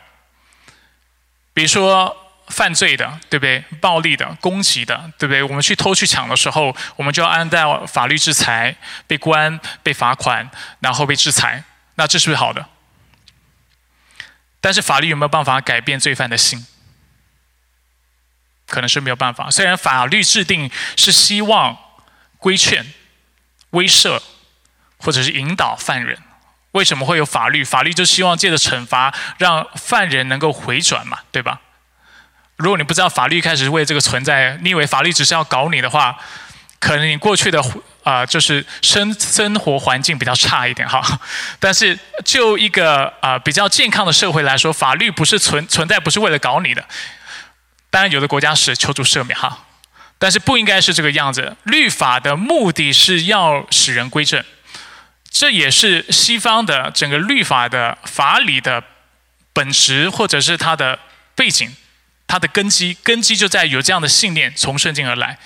[1.55, 2.17] 比如说
[2.49, 3.63] 犯罪的，对不对？
[3.81, 5.43] 暴力的、攻击的，对不对？
[5.45, 11.63] 我们去偷去抢的时候，我们就要按照法律制裁，被关、被罚款，然后被制裁。
[11.95, 12.67] 那这是不是好的？
[14.61, 16.67] 但是法律有没有办法改变罪犯的心？
[18.67, 19.49] 可能是没有办法。
[19.49, 21.79] 虽然法律制定是希望
[22.39, 22.93] 规劝、
[23.71, 24.21] 威慑。
[24.99, 26.19] 或者是引导犯人，
[26.73, 27.65] 为什么会有法律？
[27.65, 31.61] 法律就希望借着惩罚，让犯人能够回转嘛，对吧？
[32.57, 36.19] 如果你不知道法律一开始是为这个存在，你以为法律只是要搞你的话，
[36.81, 37.63] 可能你过去的
[38.03, 41.01] 啊，就是生生活环境比较差一点哈。
[41.61, 46.85] 但是就一个啊比较健康的社会来说，法律不是存存在不是为了搞你的。
[47.91, 49.67] 当然有的国家是求助赦免哈，
[50.19, 51.57] 但是不应该是这个样子。
[51.63, 54.45] 律法的目的是要使人归正。
[55.39, 58.83] 这也是西方的整个律法的法理的
[59.53, 60.99] 本质，或者是它的
[61.37, 61.77] 背景，
[62.27, 65.39] 它的根基，根基就在有这样的信念从圣经而来，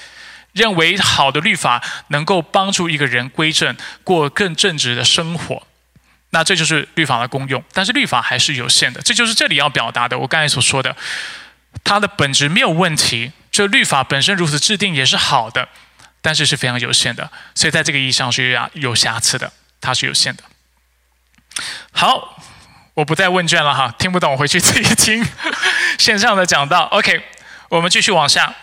[0.52, 5.66] 认为好的律法能够帮助一个人归正，过更正直的生活。
[6.30, 10.18] 那这就是律法的功用，但是律法还是有限的，这就是这里要表达的。
[10.18, 10.96] 我刚才所说的，
[11.84, 15.68] 它的本质没有问题，这律法本身如此制定也是好的，
[16.22, 19.52] 但是是非常有限的，所以在这个意义上是有有瑕疵的。
[19.82, 20.42] 它是有限的。
[21.92, 22.42] 好，
[22.94, 25.22] 我不再问卷了哈，听不懂回去自己听
[25.98, 26.84] 线上的讲道。
[26.84, 27.22] OK，
[27.68, 28.54] 我们继续往下。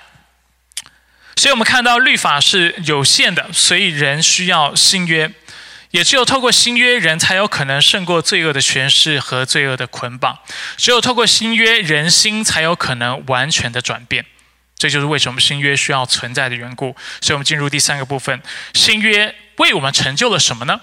[1.35, 5.31] 所以我们看到律法是有限的，所以人需要新约，
[5.91, 10.39] 也只有透过新约，人才有可能胜过罪恶的权势和罪恶的捆绑。
[10.75, 14.25] 只有透过新约，人心才有可能完全的转变。
[14.77, 16.95] 这就是为什么新约需要存在的缘故。
[17.21, 18.41] 所以我们进入第三个部分：
[18.73, 20.81] 新约为我们成就了什么呢？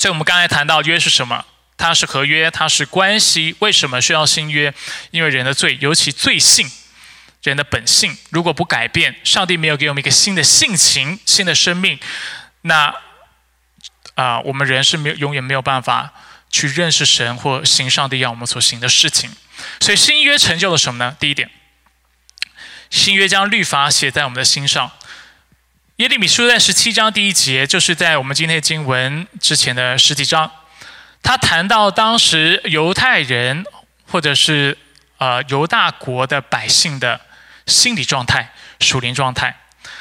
[0.00, 1.44] 所以我们刚才谈到约是什么？
[1.76, 3.54] 它是合约，它是关系。
[3.58, 4.72] 为什么需要新约？
[5.10, 6.70] 因为人的罪，尤其罪性，
[7.42, 12.00] 人的本性，如果不改变，上帝没有给我们一个新的性情、新的生命，
[12.62, 12.94] 那
[14.14, 16.14] 啊，我们人是没有永远没有办法
[16.48, 19.30] 去认识神或行上帝要我们所行的事情。
[19.80, 21.14] 所以新约成就了什么呢？
[21.20, 21.50] 第一点，
[22.88, 24.92] 新约将律法写在我们的心上。
[26.00, 30.50] 耶利米书在十七章第一节，就是在我们今天的经文之前的十几章，
[31.22, 33.66] 他谈到当时犹太人
[34.06, 34.78] 或者是
[35.18, 37.20] 呃犹大国的百姓的
[37.66, 39.54] 心理状态、属灵状态。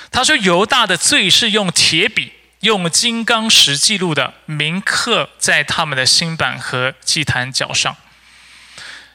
[0.09, 2.31] 他说犹大的罪是用铁笔、
[2.61, 7.97] 用金刚石记录的，铭刻在他们的心板和祭坛脚上。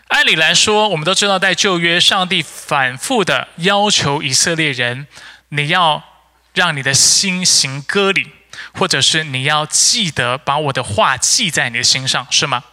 [0.09, 5.07] 按理来说，我们都知道，在旧约，上帝反复的要求以色列人，
[5.49, 6.05] 你要
[6.55, 8.32] 让你的心行割礼，
[8.72, 12.64] 或者是你要记得把我的话记在你的心上，是吗？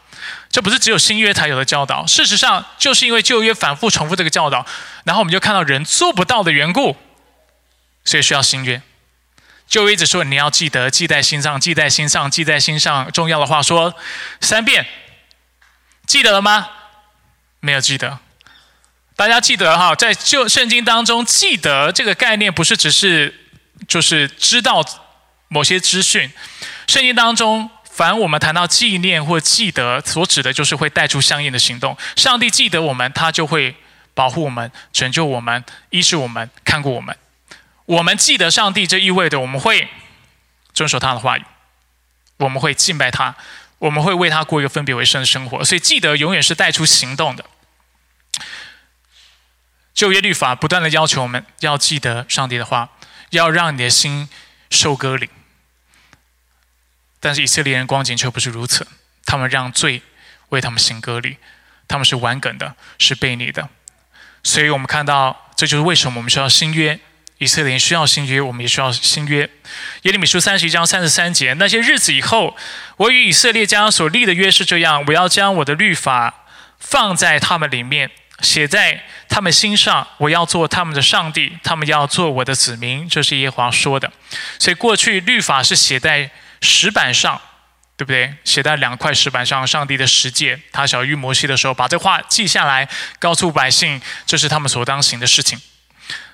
[0.50, 2.06] 这不是只有新约才有的教导。
[2.06, 4.66] 事实上，就是因为旧约反复重复这个教导，
[5.04, 6.96] 然后我们就看到人做不到的缘故，
[8.06, 8.82] 所以需要新约。
[9.68, 13.12] 旧约一直说你要记得，记在心上，记在心上，记在心上。
[13.12, 13.96] 重要的话说
[14.42, 14.86] 三遍，
[16.06, 16.70] 记得了吗？
[17.62, 18.20] 没有记得，
[19.16, 23.41] 大家记得哈，在旧圣经当中，记得这个概念不是只是
[23.88, 24.84] 就是知道
[25.48, 26.32] 某些资讯。
[26.88, 31.98] 圣经当中，凡我们谈到纪念或记得，所指的就是会带出相应的行动。
[32.16, 33.76] 上帝记得我们，他就会
[34.14, 37.16] 保护我们、拯救我们、医治我们、看顾我们。
[37.86, 39.90] 我们记得上帝，这意味着我们会
[40.74, 41.44] 遵守他的话语，
[42.38, 43.36] 我们会敬拜他。
[43.80, 47.44] 我们会为他过一个分别为圣的生活，所以记得永远是带出行动的。
[49.96, 52.90] 旧约律法不断的要求我们要记得上帝的话，
[53.32, 54.30] 要让你的心
[54.70, 55.30] 受割礼。
[57.20, 58.88] 但是以色列人光景却不是如此，
[59.26, 60.02] 他们让罪
[60.50, 61.38] 为他们行割礼，
[61.88, 63.70] 他们是顽梗的，是悖逆的。
[64.44, 67.00] 所以我们看到，这就是为什么我们需要新约。
[67.38, 69.50] 以色列人需要新约，我们也需要新约。
[70.04, 72.56] 耶利米书三十一章三十三节：那些日子以后，
[72.98, 76.46] 我与以色列家所立的约是这样：我要将我的律法
[76.78, 78.12] 放在他们里面，
[78.42, 80.06] 写在他们心上。
[80.18, 83.08] 我要做他们的上帝，他们要做我的子民。
[83.08, 84.12] 这是耶和华说的。
[84.60, 86.30] 所以过去律法是写在
[86.62, 87.40] 石板上，
[87.96, 88.34] 对不对？
[88.44, 90.60] 写在两块石板上，上帝的十诫。
[90.72, 92.88] 他小于摩西的时候，把这话记下来，
[93.20, 95.60] 告诉百姓，这是他们所当行的事情。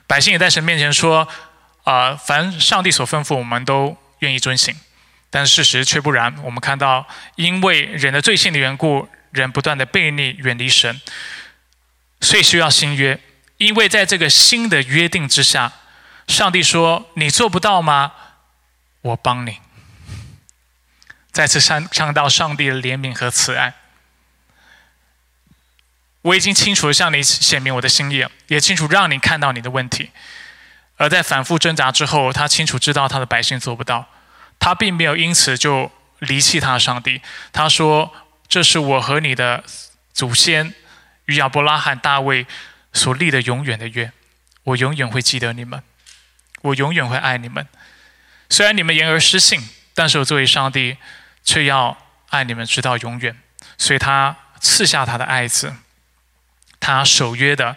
[0.08, 1.28] 百姓也在神面前说
[1.84, 4.76] ：“啊，凡上帝所吩咐，我们都愿意遵行。”
[5.30, 6.34] 但事实却不然。
[6.42, 7.06] 我们看到，
[7.36, 11.02] 因为人的罪性的缘故，人不断的背逆、远离神，
[12.22, 13.20] 所以需要新约。
[13.58, 15.74] 因为在这个新的约定之下，
[16.28, 18.14] 上帝说：“你做不到吗？
[19.02, 19.60] 我帮你。”
[21.32, 23.74] 再次上看到上帝的怜悯和慈爱。
[26.24, 30.12] 我已经清楚的向你显明我的心意，也清楚让你看到你的问题。
[30.98, 34.08] 而在反复挣扎之后，他清楚知道他的百姓做不到，
[34.60, 37.22] 他并没有因此就离弃他的上帝。
[37.54, 38.14] 他说
[38.50, 39.64] ：“这是我和你的
[40.14, 40.74] 祖先
[41.28, 42.46] 与亚伯拉罕、大卫
[42.92, 44.12] 所立的永远的约，
[44.64, 45.82] 我永远会记得你们，
[46.64, 47.66] 我永远会爱你们。
[48.50, 49.62] 虽然你们言而失信，
[49.94, 50.98] 但是我作为上帝，
[51.44, 51.98] 却要
[52.30, 53.38] 爱你们直到永远。
[53.78, 55.74] 所以他赐下他的爱子。”
[56.80, 57.76] 他守约的，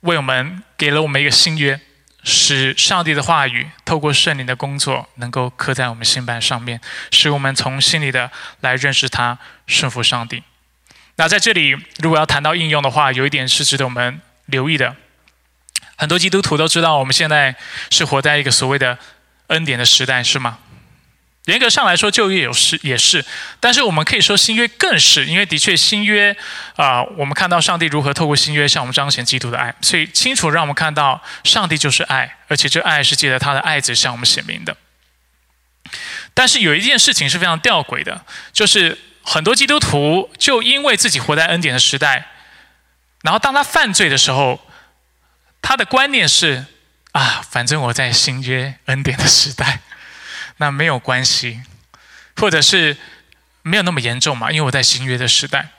[0.00, 1.80] 为我们给了我们一个新约，
[2.22, 10.44] 使上帝的话语透过圣灵的工作，能够刻在我们心板上面，使我们从心里的来认识他，顺服上帝。
[11.16, 14.96] 那在这里，如果要谈到应用的话，有一点是值得我们留意的。
[15.96, 17.54] 很多基督徒都知道，我们现在
[17.90, 18.98] 是活在一个所谓的
[19.46, 20.58] 恩典的时代，是吗？
[21.44, 23.22] 严格上来说，旧约有是也是，
[23.60, 26.34] 但是我们可以说新约更是，因为的确新约
[26.76, 34.74] 啊，我们看到上帝如何透过新约向我们彰显基督的爱，所以清楚让我们看到上帝就是爱，而且这爱是借着他的爱子向我们显明的。
[36.32, 42.28] 但是有一件事情是非常吊诡的，就是很多基督徒就因为自己活在恩典的时代，
[43.22, 44.60] 然后当他犯罪的时候，
[45.62, 46.66] 他的观念是
[47.12, 49.80] 啊，反正我在新约恩典的时代。
[50.58, 51.62] 那没有关系，
[52.36, 52.96] 或者是
[53.62, 54.52] 没有那么严重嘛？
[54.52, 55.70] 因为我在新约的时代，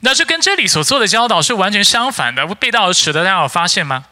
[0.00, 3.24] 那这跟这里所做的教导是完全相反的，背道而驰的。
[3.24, 4.04] 大家有发现吗？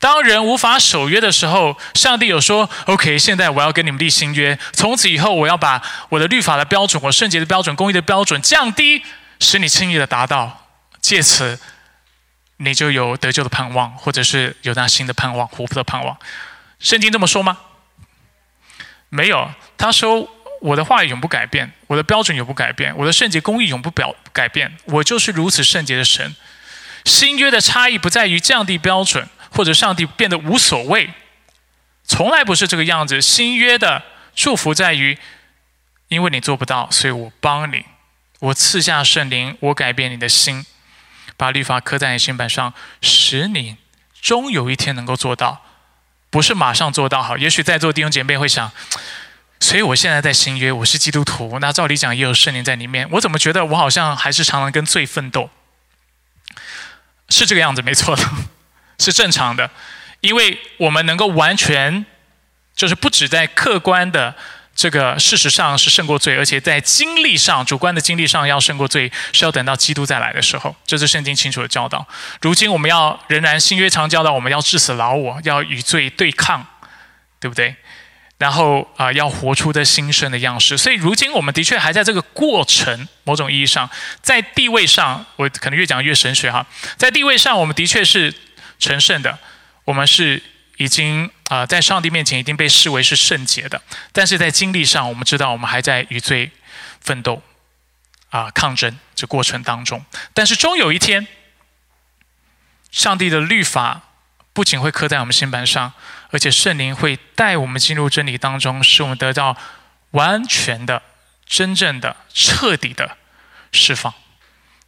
[0.00, 9.02] 当人无法守约的时候，上帝有说：“OK，现在我要跟你们立新约，从此以后我要把我的律法的标准、我圣洁的标准、公义的标准降低，
[9.40, 10.66] 使你轻易的达到，
[11.00, 11.58] 借此
[12.58, 16.16] 你就有得救的盼望，或者是有那新的盼望、活泼的盼望。”
[16.78, 17.58] 圣经这么说吗？
[19.08, 20.28] 没有，他说
[20.60, 26.36] 我的话永不改变，我的标准永不改变，我的圣洁公义永不表改变，我就是如此圣洁的神。
[27.04, 31.12] 新约的差异不在于降低标准，或者上帝变得无所谓，
[32.04, 33.20] 从来不是这个样子。
[33.20, 34.02] 新约的
[34.34, 35.18] 祝福在于，
[36.08, 37.84] 因为你做不到，所以我帮你，
[38.40, 40.64] 我赐下圣灵，我改变你的心，
[41.36, 43.76] 把律法刻在你心板上，使你
[44.20, 45.64] 终有一天能够做到。
[46.30, 48.70] 不是马上做到好，也许在座弟兄姐妹会想，
[49.60, 55.48] 所以我现在在新约，我是基督徒，那照理讲也有圣灵在里面，我怎么觉得我好像还是常常跟罪奋斗？
[57.30, 58.22] 是这个样子，没错的，
[58.98, 59.70] 是正常的，
[60.20, 62.04] 因为我们能够完全，
[62.74, 64.34] 就是不止在客观的。
[64.78, 70.72] 这个事实上是胜过罪，而且在经历上、主观的经历上要胜过罪，是要等到基督再来的时候。
[70.86, 72.06] 这是圣经清楚的教导。
[72.42, 76.64] 如今我们要仍然新约常教导我们要致死老我，要与罪对抗，
[77.40, 77.74] 对不对？
[78.38, 80.78] 然后啊，要活出的新生的样式。
[80.78, 83.90] 所以如今我们的确还在这个过程，某种意义上，
[84.22, 86.64] 在地位上，我可能越讲越神学哈。
[86.96, 88.32] 在地位上，我们的确是
[88.78, 89.38] 成圣的，
[89.84, 90.42] 我们是。
[90.78, 96.52] 已经啊，在上帝面前已经被视为是圣洁的，但是在经历上，我们知道我们还在与罪
[97.00, 97.42] 奋斗
[98.30, 100.04] 啊，抗争这过程当中。
[100.32, 101.26] 但是终有一天，
[102.92, 104.02] 上帝的律法
[104.52, 105.92] 不仅会刻在我们心板上，
[106.30, 109.56] 而且圣灵会带我们进入真理当中，使我们得到
[110.12, 111.02] 完全的、
[111.44, 113.16] 真正的、彻底的
[113.72, 114.14] 释放。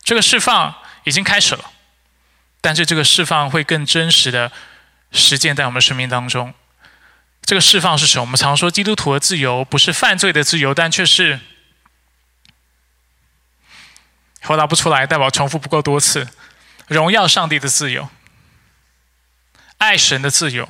[0.05, 0.72] 这个释放
[1.03, 1.72] 已经开始了，
[2.61, 4.52] 但是这个释放会更真实的。
[5.12, 6.54] 实践在我们生命当中，
[7.42, 8.22] 这个释放是什么？
[8.22, 11.40] 我们常说基督徒的自由不是犯罪的自由，但却是
[14.42, 16.28] 回答不出来，代表重复不够多次。
[16.86, 18.08] 荣耀上帝的自由，
[19.78, 20.68] 爱神的自由。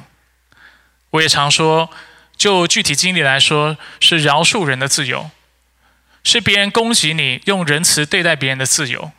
[1.10, 1.90] 我也常说，
[2.34, 5.30] 就具体经历来说，是饶恕人的自由，
[6.24, 9.12] 是别人攻击你用仁慈对待别人的自由，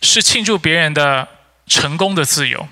[0.00, 1.28] 是庆祝别人的
[1.66, 2.68] 成功的自由。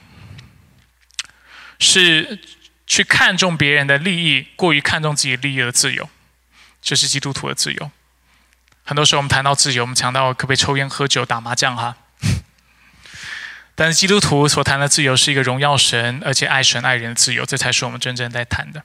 [1.80, 2.40] 是
[2.88, 6.10] 去看重别人的利益，过于看重自己利益的自由，
[6.82, 7.90] 这是基督徒的自由。
[8.82, 11.96] 很多时候我们谈到自由，我们强调可不可以抽烟、喝酒、打麻将哈。
[13.76, 18.82] 但是基督徒所谈的自由是一个荣耀神，而且爱神爱人的自由，这才是我们真正在谈的。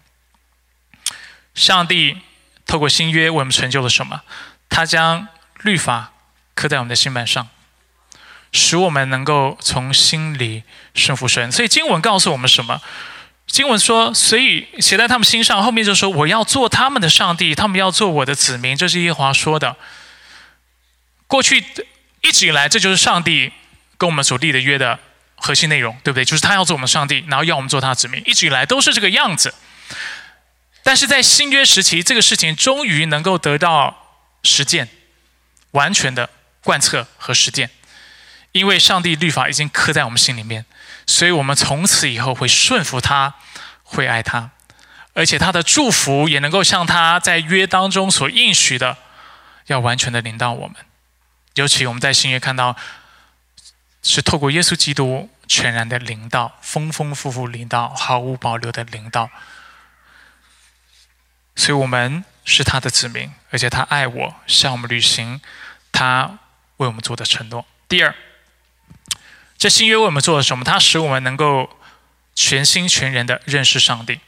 [1.56, 2.22] 上帝
[2.68, 4.22] 透过新约为我们成就了什么？
[4.70, 5.28] 他将
[5.64, 6.14] 律法
[6.54, 7.50] 刻在我们的心板上。
[8.54, 12.82] 使我们能够从心里顺服神，所以经文告诉我们什么？
[13.48, 15.62] 经文说，所以写在他们心上。
[15.62, 18.76] 后面就说，我要做他们的上帝，他们要做我的子民。
[18.78, 19.76] 这是耶和华说的。
[21.28, 21.64] 过去
[22.22, 23.52] 一直以来，这就是上帝
[23.98, 24.98] 跟我们所立的约的
[25.36, 26.24] 核心内容，对不对？
[26.24, 28.22] 就是他要做我们上帝，然后要我们做他的子民。
[28.26, 29.54] 一直以来都是这个样子。
[30.84, 34.88] 但是在新约时期，这个事情终于能够得到实践，
[35.72, 36.30] 完全的
[36.64, 37.70] 贯彻和实践。
[38.54, 40.66] 因为上帝律法已经刻在我们心里面，
[41.08, 43.34] 所以我们从此以后会顺服他，
[43.82, 44.52] 会爱他，
[45.14, 48.98] 而且他的祝福也能够像他在约当中所应许的，
[49.66, 50.76] 要完全的领到我们。
[51.56, 52.76] 尤其我们在新约看到，
[54.04, 59.32] 是透过耶稣基督全然的领到，丰丰富富领到，毫无保留的领到。
[61.56, 65.42] 所以我们是他的子民，而且他爱我，向我们履行
[65.92, 66.38] 他
[66.78, 67.66] 为我们做的承诺。
[67.90, 68.14] 第二。
[69.64, 70.66] 这新约为我们做了什么？
[70.66, 71.70] 它使我们能够
[72.36, 74.20] 全心全人的认识上帝。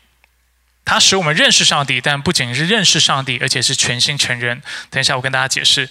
[0.85, 4.63] 它使我们认识上帝，但不仅是认识上帝，而且是全心全人。
[4.89, 5.89] 等一下，我跟大家解释。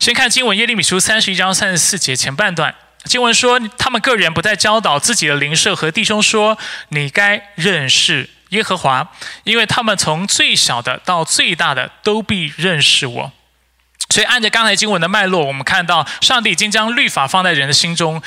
[0.00, 2.74] 先看经文耶利米书三十一章三十四节前半段，
[3.04, 6.58] 经文说：他们个人不再教导自己的邻舍和弟兄说
[6.90, 9.12] ：“你该认识耶和华，
[9.44, 13.32] 因为他们从最小的到最大的都必认识我。”
[14.10, 18.20] 所以，按照刚才经文的脉络，我们看到上帝已经将律法放在人的心中。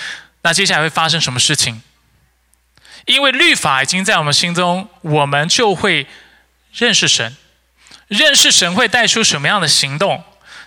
[0.44, 1.82] 那接下来会发生什么事情？
[3.06, 6.08] 因为律法已经在我们心中，我们就会
[6.72, 7.36] 认识神。
[8.08, 10.24] 认识神会带出什么样的行动？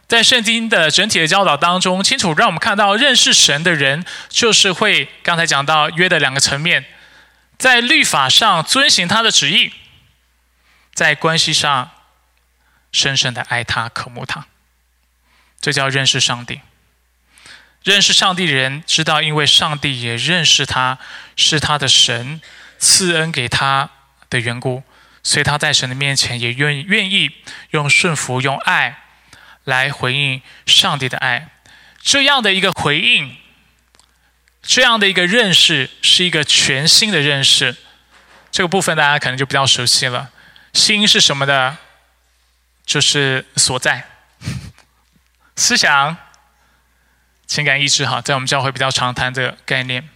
[0.09, 6.85] 在圣经的整体的教导当中，清楚让我们看到，认识神的人就是会刚才讲到约的两个层面，
[7.59, 9.72] 在律法上遵行他的旨意，
[10.95, 11.91] 在关系上
[12.93, 14.47] 深深的爱他、渴慕他，
[15.61, 16.61] 这叫认识上帝。
[17.87, 20.99] 认识上帝的人知道，因为上帝也认识他，
[21.37, 22.41] 是他的神
[22.80, 23.89] 赐恩给他
[24.28, 24.82] 的缘故，
[25.22, 27.30] 所以他在神的面前也愿意愿意
[27.70, 29.05] 用顺服、用爱
[29.62, 31.51] 来回应上帝的爱。
[32.03, 33.37] 这样的一个回应，
[34.61, 37.76] 这样的一个认识，是一个全新的认识。
[38.51, 40.32] 这个部分大家可能就比较熟悉了。
[40.72, 41.76] 心是什么的？
[42.84, 44.09] 就是所在，
[45.55, 46.16] 思想。
[47.47, 50.09] 情感意志哈，在我们教会比较常谈这个概念。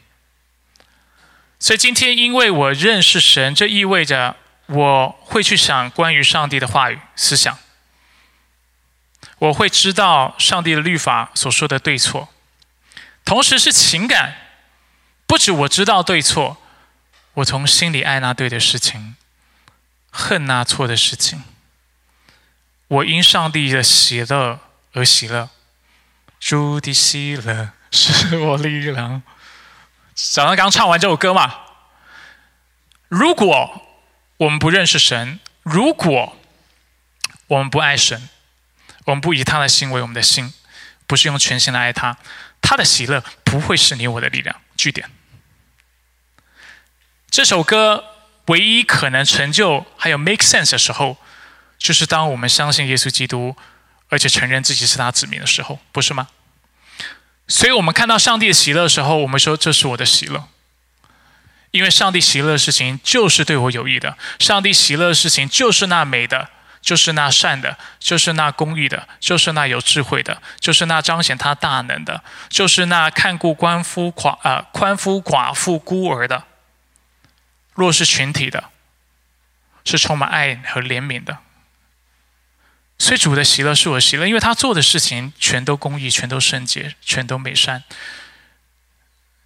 [1.59, 7.59] 所以今天，因为我认识神，这意味着我会去想关于上帝的话语、思想。
[9.39, 12.29] 我会知道上帝的律法所说的对错。
[13.25, 14.35] 同时是情感，
[15.27, 16.57] 不止我知道对错，
[17.35, 19.17] 我从心里爱那对的事情，
[20.11, 21.45] 恨那错的事情。
[22.89, 24.61] 我因上帝的喜乐
[24.93, 25.49] 而喜乐，
[26.41, 29.23] 主的喜乐是我力量。
[30.15, 31.55] 早上刚唱完这首歌嘛。
[33.09, 33.83] 如果
[34.39, 36.37] 我们不认识神，如果
[37.49, 38.29] 我们不爱神，
[39.05, 40.53] 我们不以他的心为我们的心，
[41.07, 42.17] 不是用全心来爱他，
[42.63, 44.57] 他的喜乐不会是你我的力量。
[44.77, 45.11] 据点。
[47.31, 48.05] 这首歌
[48.47, 51.19] 唯一可能成就还有 make sense 的时候，
[51.79, 53.57] 就是当我们相信耶稣基督，
[54.11, 56.29] 而且承认自己是他子民的时候，不是吗？
[57.49, 60.49] 所以，我们看到上帝的喜乐的时候，我们说这是我的喜乐。
[61.73, 66.51] 因为上帝喜乐的事情就是对我有益的，上帝喜乐的事情就是那美的，
[66.81, 76.45] 就是那善的，就是那公义的，就是那有智慧的，就是那彰显他大能的，就是那看顾官夫寡啊宽夫寡妇孤儿的，
[77.75, 78.71] 弱势群体的，
[79.85, 81.39] 是充满爱和怜悯的。
[83.01, 87.83] 所以主的喜乐是我喜乐，因为他做的事情全都公义，全都圣洁，全都美善，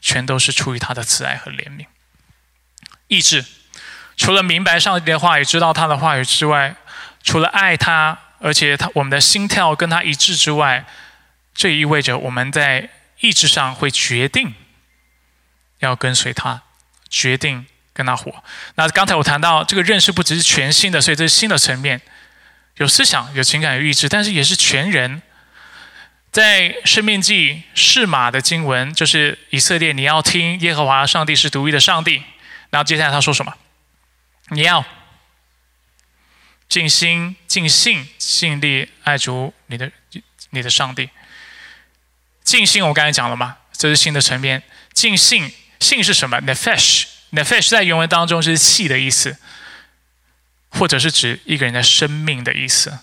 [0.01, 1.87] 全都是出于他的慈爱和怜悯。
[3.07, 3.45] 意志，
[4.17, 6.75] 除了明白上帝的话语、知道他的话语之外，
[7.23, 10.85] 除了爱他，而且他我们的心跳跟他一致之外，
[11.55, 12.91] 这意味着我们在
[13.21, 14.53] 意志上会决定
[15.79, 16.63] 要跟随他，
[17.09, 18.43] 决定跟他活。
[18.75, 22.01] 那刚才我谈到这个认识不只是全新的，所以这是新的层面，
[22.77, 25.23] 有思想、有情感、有意志，但是也是全人。
[26.33, 32.25] 在生命记释马的经文，就是以色列，你要听耶和华上帝是独一的上帝。
[32.71, 33.55] 然后接下来他说什么？
[34.49, 34.85] 你要
[36.69, 39.93] 尽心、尽性、尽力爱主你的
[40.51, 41.09] 你的上帝。
[42.43, 44.65] 尽心，我刚才讲了嘛，这是新的层面。
[44.93, 49.39] 尽性，性是什么？nefesh，nefesh 在原文当中是气的意思，
[50.75, 52.99] 或者是指一个人的生命的意思。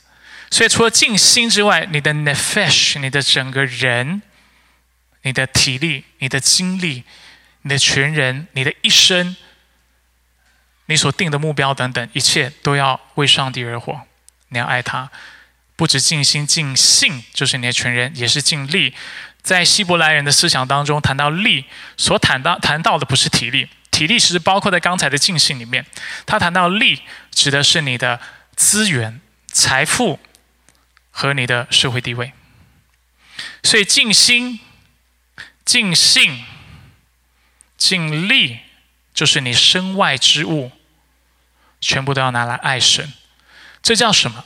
[0.50, 4.22] 所以除了尽心之外，你的 nefesh，你的整个人、
[5.24, 7.04] 你的体力、你的精力、
[7.62, 9.36] 你的全人、你的一生。
[10.88, 14.02] 你所定的目标等等，一切都要为上帝而活。
[14.50, 15.10] 你要爱他，
[15.78, 18.94] 不止尽心尽性，就是你的全人，也是尽力。
[19.42, 21.64] 在希伯来人的思想当中，谈到力，
[21.96, 25.86] 所谈到谈到的不是体力，体力其实包括在刚才的尽性里面。
[26.26, 28.20] 他谈到力，指的是你的
[28.56, 30.20] 资源、财富
[31.12, 32.34] 和你的社会地位。
[33.64, 34.60] 所以尽心、
[35.64, 36.44] 尽性、
[37.78, 38.60] 尽力，
[39.14, 40.72] 就是你身外之物。
[41.84, 43.12] 全部都要拿来爱神，
[43.82, 44.46] 这叫什么？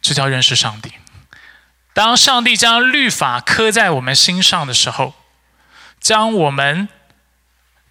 [0.00, 0.92] 这叫认识上帝。
[1.92, 5.16] 当上帝将律法刻在我们心上的时候，
[6.00, 6.88] 将我们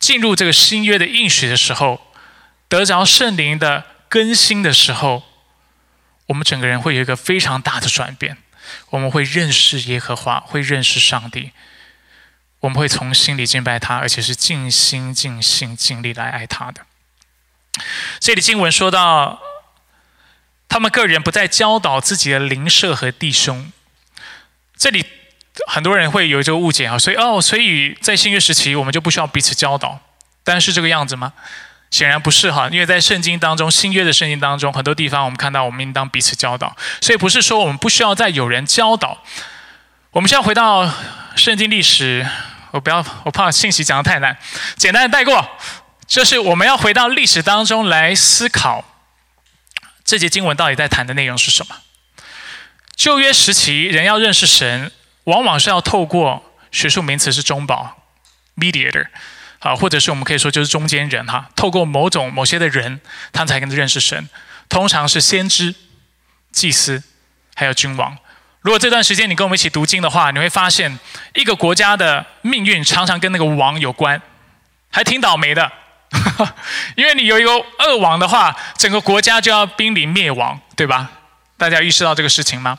[0.01, 2.11] 进入这个新约的应许的时候，
[2.67, 5.23] 得着圣灵的更新的时候，
[6.25, 8.37] 我们整个人会有一个非常大的转变。
[8.89, 11.51] 我们会认识耶和华，会认识上帝，
[12.61, 16.85] 我们会从心里敬拜他，而且是尽心、尽性、尽力来爱他的。
[18.19, 19.41] 这里经文说到，
[20.69, 23.71] 他们个人不再教导自己的邻舍和弟兄。
[24.77, 25.05] 这里
[25.67, 29.99] 很多人会有这个误解啊，所以哦，所以在新约时期我们就不需要彼此教导，
[30.43, 31.33] 但是这个样子吗？
[31.89, 39.21] 显然不是哈，因为在圣经当中，新约的圣经当中，很多地方我们看到我们应当彼此教导，所以不是说我们不需要再有人教导。
[40.11, 40.89] 我们现在回到
[41.35, 42.25] 圣经历史，
[42.71, 44.37] 我不要，我怕信息讲的太难，
[44.77, 45.49] 简单的带过。
[46.07, 48.83] 就是我们要回到历史当中来思考，
[50.03, 51.75] 这节经文到底在谈的内容是什么？
[52.95, 54.91] 旧约时期，人要认识神，
[55.25, 57.97] 往往是要透过学术名词是中保
[58.57, 59.07] （mediator），
[59.59, 63.01] 啊，或者是我们可以说就是中间人哈，透过某种某些的人，
[63.31, 64.27] 他才能认识神。
[64.69, 65.75] 通常是先知、
[66.51, 67.03] 祭司，
[67.55, 68.17] 还有君王。
[68.61, 70.99] 如果这段时间你跟我们一起读经的话，你会发现
[71.33, 74.21] 一个国家的命运常常跟那个王有关，
[74.89, 75.71] 还挺倒霉的。
[76.95, 81.09] 因为你有一个恶王的话，整个国家就要濒临灭亡，对吧？
[81.57, 82.77] 大家意识到这个事情吗？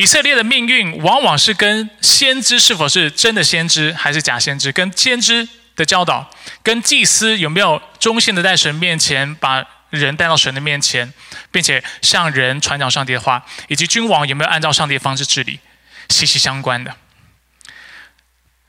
[0.00, 5.46] 以色列的命运往往是跟先知是否是真的先知还是假先知，跟先知
[5.76, 6.30] 的教导，
[6.62, 11.12] 跟祭司有没有忠心的在神面前把人带到神的面前，
[11.52, 15.60] 并且向人传讲上帝的话，以及君王有没有按照上帝的方式治理，
[16.08, 16.96] 息息相关的。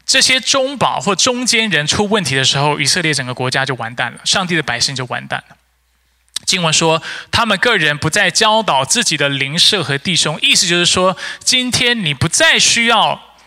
[0.06, 5.56] 这些中保或中间人出问题的时候，以色列整个国家就完蛋了，上帝的百姓就完蛋了。
[6.52, 13.38] 经文说，他们个人不再教导自己的邻舍和弟兄，意思就是说，今天你不再需要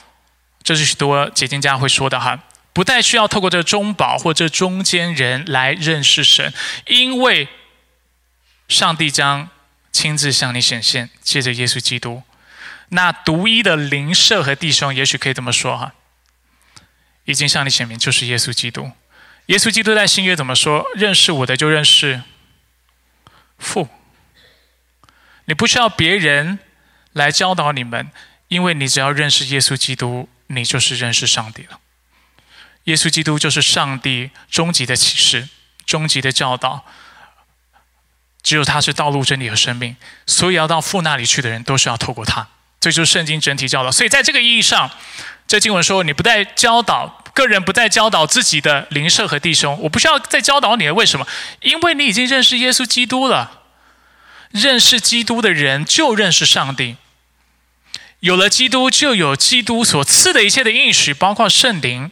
[0.62, 2.40] 这是许多解经家会说的哈，
[2.72, 6.55] 不再需要透过这中保或者中间人来认识神，
[6.86, 7.48] 因为
[8.68, 9.50] 上帝将
[9.92, 12.22] 亲自向你显现，借着耶稣基督，
[12.88, 15.92] 那独一的灵舍和弟兄，也许可以这么说哈，
[17.26, 18.92] 已经向你显明就是耶稣基督。
[19.48, 20.86] 耶稣基督在新约怎么说？
[20.94, 22.22] 认识我的就认识
[23.59, 23.88] 父。
[25.46, 26.59] 你不需要别人
[27.12, 28.11] 来教导你们，
[28.48, 30.28] 因为你只要认识耶稣基督。
[30.48, 31.80] 你就是认识上帝了。
[32.84, 35.48] 耶稣基督就是上帝终极的启示、
[35.86, 36.84] 终极的教导。
[38.42, 39.96] 只有他是道路、真理和生命，
[40.26, 42.46] 所以要到父那里去的人都是要透过他。
[42.85, 43.91] 这就是圣经整体教导。
[43.91, 44.91] 所以在这个意义上，
[45.49, 49.78] 这经文说：你不再教导个人，不再教导自己的邻舍和弟兄。
[49.80, 50.93] 我不需要再教导你了。
[50.93, 51.26] 为什么？
[51.62, 53.62] 因为你已经认识耶稣基督了。
[54.51, 56.97] 认识基督的人就认识上帝。
[58.20, 62.11] 有了基督，就有基督所赐的一切的应许，包括圣灵。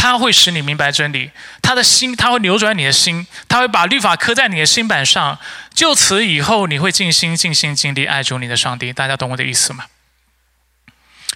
[0.00, 1.30] 他会使你明白真理，
[1.60, 5.38] 他的心，他会扭转你的心，他会把律法刻在你的心板上。
[5.74, 8.94] 就此以后，你会尽心、尽心、尽力爱主你的上帝。
[8.94, 9.84] 大家懂我的意思吗？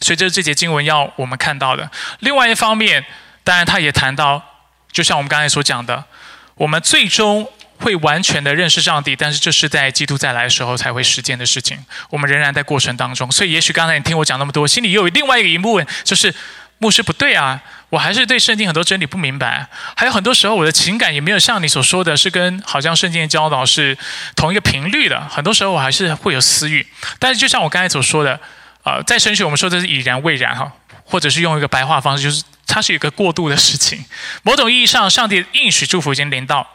[0.01, 1.91] 所以这是这节经文要我们看到的。
[2.21, 3.05] 另外一方面，
[3.43, 4.43] 当然他也谈到，
[4.91, 6.07] 就像我们刚才所讲的，
[6.55, 7.47] 我们最终。
[7.77, 11.85] 会完全的认识上帝，但是这是在基督再来的时候才会实践的事情。
[12.09, 16.33] 我们仍然在过程当中，所以也许刚才你听我讲那么多，心里又有另外一个疑问，就是
[16.79, 17.61] 牧师不对啊，
[17.95, 23.97] 我还是对圣经很多真理不明白，还有很多时候我的情感也没有像你所说的是跟好像圣经的教导是
[24.35, 26.85] 同一个频率的，很多时候我还是会有私欲。
[27.21, 28.41] 但是就像我刚才所说的，
[28.83, 30.73] 呃，在神学我们说这是已然未然哈，
[31.05, 34.05] 或者是用一个白话方式，就是它是一个过渡的事情。
[34.43, 36.67] 某种意义上，上帝应许祝福已经临到。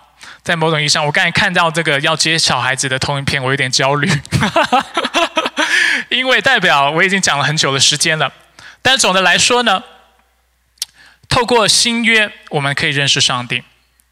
[0.42, 4.10] 在某种意义上，我刚才看到这个要接小孩子的投影片，我有点焦虑，
[6.08, 8.32] 因为代表我已经讲了很久的时间了。
[8.82, 9.84] 但总的来说呢，
[11.30, 13.64] 透过新约，我们可以认识上帝，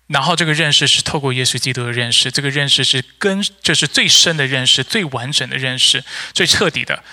[0.07, 7.03] 然后这个认识是透过耶稣基督的认识，这个认识是跟就是最深的认识、最完整的认识、最彻底的。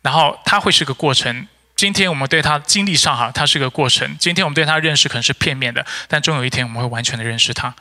[0.00, 1.46] 然后它会是个过程。
[1.76, 4.16] 今天我们对他经历上哈，它是个过程。
[4.18, 7.74] 今天我们对他认识可能是片面的，但终有一天我们会完全的认识他。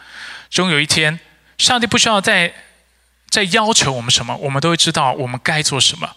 [0.50, 1.20] 终有一天，
[1.58, 2.54] 上帝不需要再
[3.30, 6.16] 再要求我们什么，我们都会知道我们该做什么。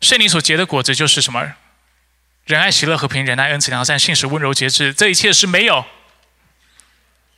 [0.00, 1.54] 圣灵所结的果子就是什么？
[2.44, 4.92] 仁爱、喜乐、和平、仁爱、恩慈、良善、信实、温柔、节制。
[4.92, 5.86] 这一切是没有、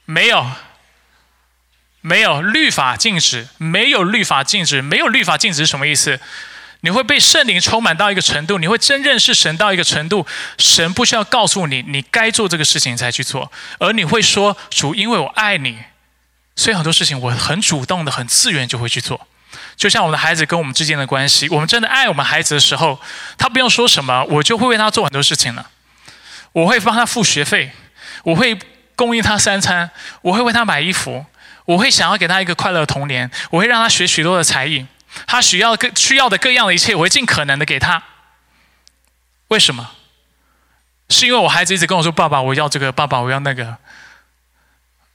[0.05, 0.51] 没有、
[2.01, 6.19] 没有律法禁止，没有律法禁止，没有律法禁止是什么意思？
[6.81, 10.27] 你会被圣灵充满到一个程度，你会真认识神到一个程度，
[10.59, 15.79] 神不需要告诉你你该做这个事情才去做，而你会说主，因为我爱你，
[16.55, 19.27] 所以很多事情我很主动的、很自愿就会去做。
[19.77, 22.99] 就像我们的孩子跟我们之间的关系，我们真的爱我们孩子的时候，
[23.37, 25.71] 他不用说什么，我就会为他做很多事情了。
[26.53, 27.71] 我会帮他付学费，
[28.25, 28.59] 我会
[28.95, 29.91] 供应他三餐，
[30.23, 31.27] 我会为他买衣服，
[31.67, 34.87] 我会想要给他一个快乐的童年，我会让他学许多的才艺。
[35.27, 38.03] 他需要各需要的各样的一切，我会尽可能的给他。
[39.49, 39.91] 为什么？
[41.09, 43.77] 是因为我孩子一直跟我说：“爸爸，我要这个，爸爸，我要那个。”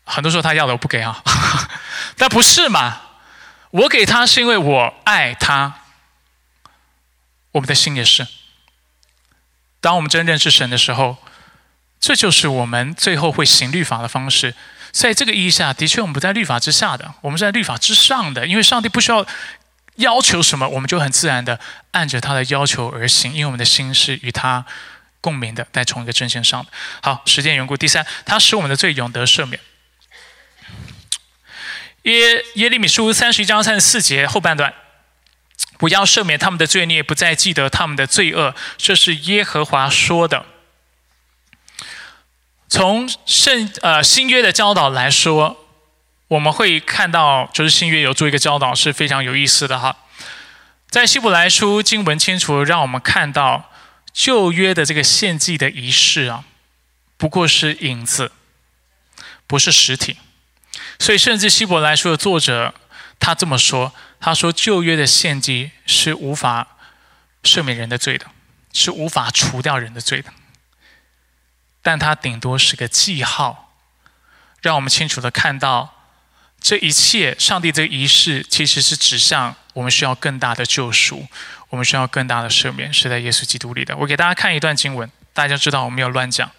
[0.05, 1.21] 很多时候他要的我不给啊，
[2.17, 2.99] 但不是嘛？
[3.71, 5.81] 我给他是因为我爱他。
[7.53, 8.27] 我们的心也是。
[9.79, 11.17] 当我们真认识神的时候，
[11.99, 14.53] 这就是我们最后会行律法的方式。
[14.91, 19.25] 在这个意义下，的确我们不在律法之下的，我们是在律法之上的，因为上帝不需要。
[19.95, 21.59] 要求什么，我们就很自然的
[21.91, 24.65] 按着他的要求而行，因为我们的心是与他
[25.19, 26.65] 共鸣的，在同一个阵线上。
[27.03, 29.59] 好，时间缘故，第三，他使我们的罪永得赦免。
[32.03, 34.73] 耶耶利米书三十一章三十四节后半段，
[35.77, 40.45] 不要赦免他们的罪孽，不再记得他们的罪恶，这是耶和华说的。
[42.67, 45.57] 从圣呃新约的教导来说。
[46.31, 49.97] 我们会看到，就是新约有做一个教导是非常有意思的哈。
[50.89, 53.69] 在希伯来书经文清楚让我们看到，
[54.13, 56.45] 旧约的这个献祭的仪式啊，
[57.17, 58.31] 不过是影子，
[59.45, 60.15] 不是实体。
[61.01, 62.75] 所以，甚至希伯来书的作者
[63.19, 63.91] 他这么说
[64.21, 66.77] ：“他说旧约的献祭是无法
[67.43, 68.27] 赦免人的罪的，
[68.71, 70.31] 是无法除掉人的罪的，
[71.81, 73.73] 但它顶多是个记号，
[74.61, 75.95] 让我们清楚的看到。”
[76.61, 81.27] 这一切，上帝这个仪式其实是指向我们需要更大的救赎，
[81.69, 83.97] 我们需要更大的赦免，是在耶稣基督里的。
[83.97, 86.51] 我给大家看一段经文，大家知道我没有乱讲。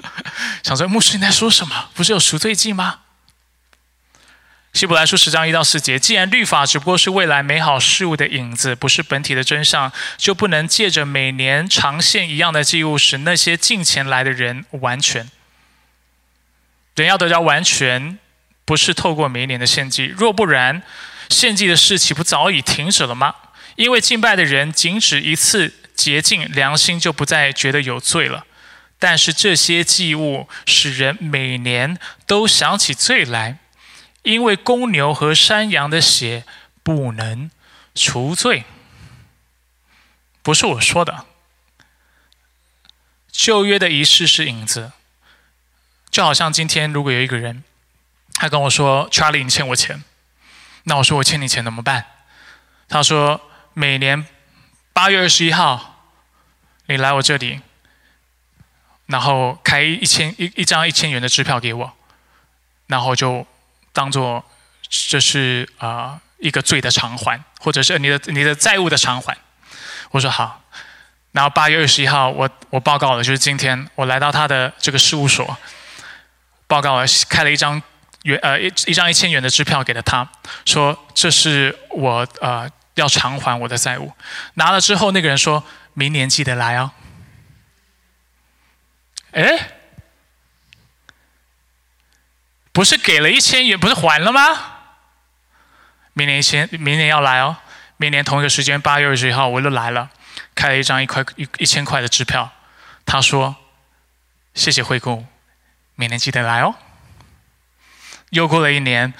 [0.62, 1.88] 想说牧师你在说什么？
[1.94, 2.98] 不是有赎罪记吗？
[4.78, 15.28] 希伯来书十章一到四节，既然律法只不过是未来美好事物的影子，不是本体的真相，就不能借着每年长线一样的祭物，使那些近前来的人完全。
[16.94, 18.20] 人要得着完全，
[18.64, 20.80] 不是透过每一年的献祭，若不然，
[21.28, 23.34] 献祭的事岂不早已停止了吗？
[23.74, 28.46] 因为敬拜的人仅止一次洁净，良心就不再觉得有罪了。
[29.00, 31.98] 但是这些祭物使人每年
[32.28, 33.58] 都想起罪来。
[34.28, 36.44] 因为公牛和山羊的血
[36.82, 37.50] 不能
[37.94, 38.64] 除罪，
[40.42, 41.24] 不是我说的。
[43.32, 44.92] 旧约的仪式是影子，
[46.10, 47.64] 就好像今天如果有一个人，
[48.34, 50.04] 他跟我说：“Charlie，你欠我钱。”
[50.84, 52.04] 那我说：“我欠你钱怎么办？”
[52.86, 53.40] 他说
[53.72, 54.26] ：“每年
[54.92, 56.04] 八月二十一号，
[56.84, 57.62] 你来我这里，
[59.06, 61.96] 然后开一千一一张一千元的支票给我，
[62.88, 63.46] 然后就。”
[63.98, 64.44] 当做
[64.88, 69.36] 这是啊一个罪的偿还，或者是你的你的债务的偿还。
[70.12, 70.62] 我说好，
[71.32, 75.58] 然后八月二十一号，我我报告了，就是今天我来到他的这个事务所，
[76.68, 77.82] 报告了，开了一张
[78.22, 80.24] 元呃一一张一千元的支票给了他，
[80.64, 84.12] 说这是我呃要偿还我的债务。
[84.54, 86.92] 拿了之后，那个人说明年记得来哦。
[89.32, 89.72] 哎。
[92.78, 94.40] 不是给了一千元，不是还了吗？
[96.12, 97.56] 明年一千，明年要来哦。
[97.96, 100.10] 明年同一个时间，八月二十一号，我又来了，
[100.54, 102.52] 开了一张一块一一千块的支票。
[103.04, 103.56] 他说
[104.54, 105.26] ：“谢谢惠顾，
[105.96, 106.76] 明年记得来哦。”
[108.30, 109.12] 又过了一年，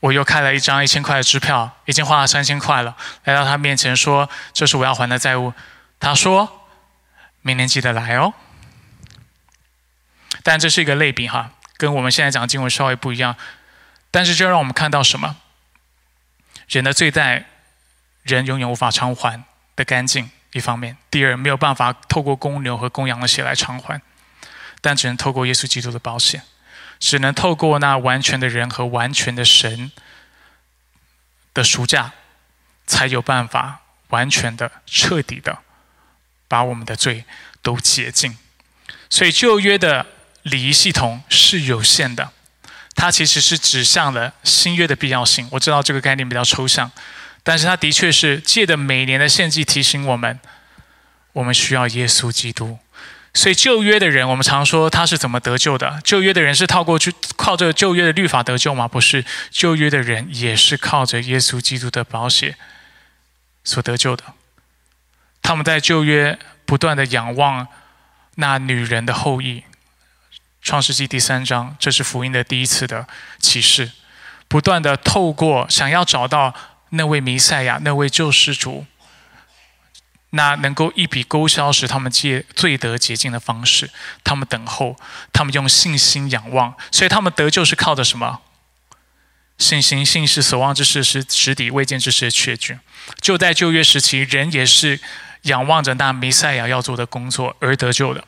[0.00, 5.52] 我又开了一张一千块的支票，已经花了三千块了，来到他面前说：“这是我要还的债务。”
[6.00, 6.66] 他说
[7.44, 8.32] ：“明年记得来哦。”
[10.42, 11.50] 但这是一个类比哈。
[11.82, 13.36] 跟我们现在讲的经文稍微不一样，
[14.12, 15.38] 但是就让我们看到什么？
[16.68, 17.44] 人的罪在
[18.22, 19.42] 人永远无法偿还
[19.74, 20.30] 的干净。
[20.52, 24.00] 一方面，第二没有办法透过公牛和公羊的血来偿还，
[24.80, 26.44] 但只能透过耶稣基督的保险，
[27.00, 29.90] 只能透过那完全的人和完全的神
[31.52, 32.12] 的赎价，
[32.86, 33.80] 才有办法
[34.10, 35.58] 完全的、彻底的
[36.46, 37.24] 把我们的罪
[37.60, 38.38] 都洁净。
[39.10, 40.06] 所以旧约的。
[40.42, 42.30] 礼仪系统是有限的，
[42.94, 45.48] 它其实是指向了新约的必要性。
[45.52, 46.90] 我知道这个概念比较抽象，
[47.42, 50.40] 但是它的确是借着每年的献祭提醒我们，
[51.32, 52.78] 我们需要耶稣基督。
[53.34, 56.00] 所以旧约的人，我们常说他是怎么得救的？
[56.04, 58.86] 旧约的人是靠过去靠着旧约的律法得救吗？
[58.86, 62.56] 不是，旧约的人也是靠着耶稣基督的保险
[63.64, 64.24] 所得救的。
[65.40, 67.68] 他们在旧约不断的仰望
[68.34, 69.64] 那女人的后裔。
[70.62, 73.08] 创世纪第三章，这是福音的第一次的
[73.40, 73.90] 启示，
[74.46, 76.54] 不断的透过想要找到
[76.90, 78.86] 那位弥赛亚、那位救世主，
[80.30, 83.90] 那能够一笔勾销使他们借罪得洁净的方式，
[84.22, 84.96] 他们等候，
[85.32, 88.40] 他们用信心仰望，所以他们得救是靠的什么？
[89.58, 92.78] 信心，信是所望之事，是实底未见之事的确据。
[93.20, 95.00] 就在旧约时期，人也是
[95.42, 98.24] 仰望着那弥赛亚要做的工作而得救的。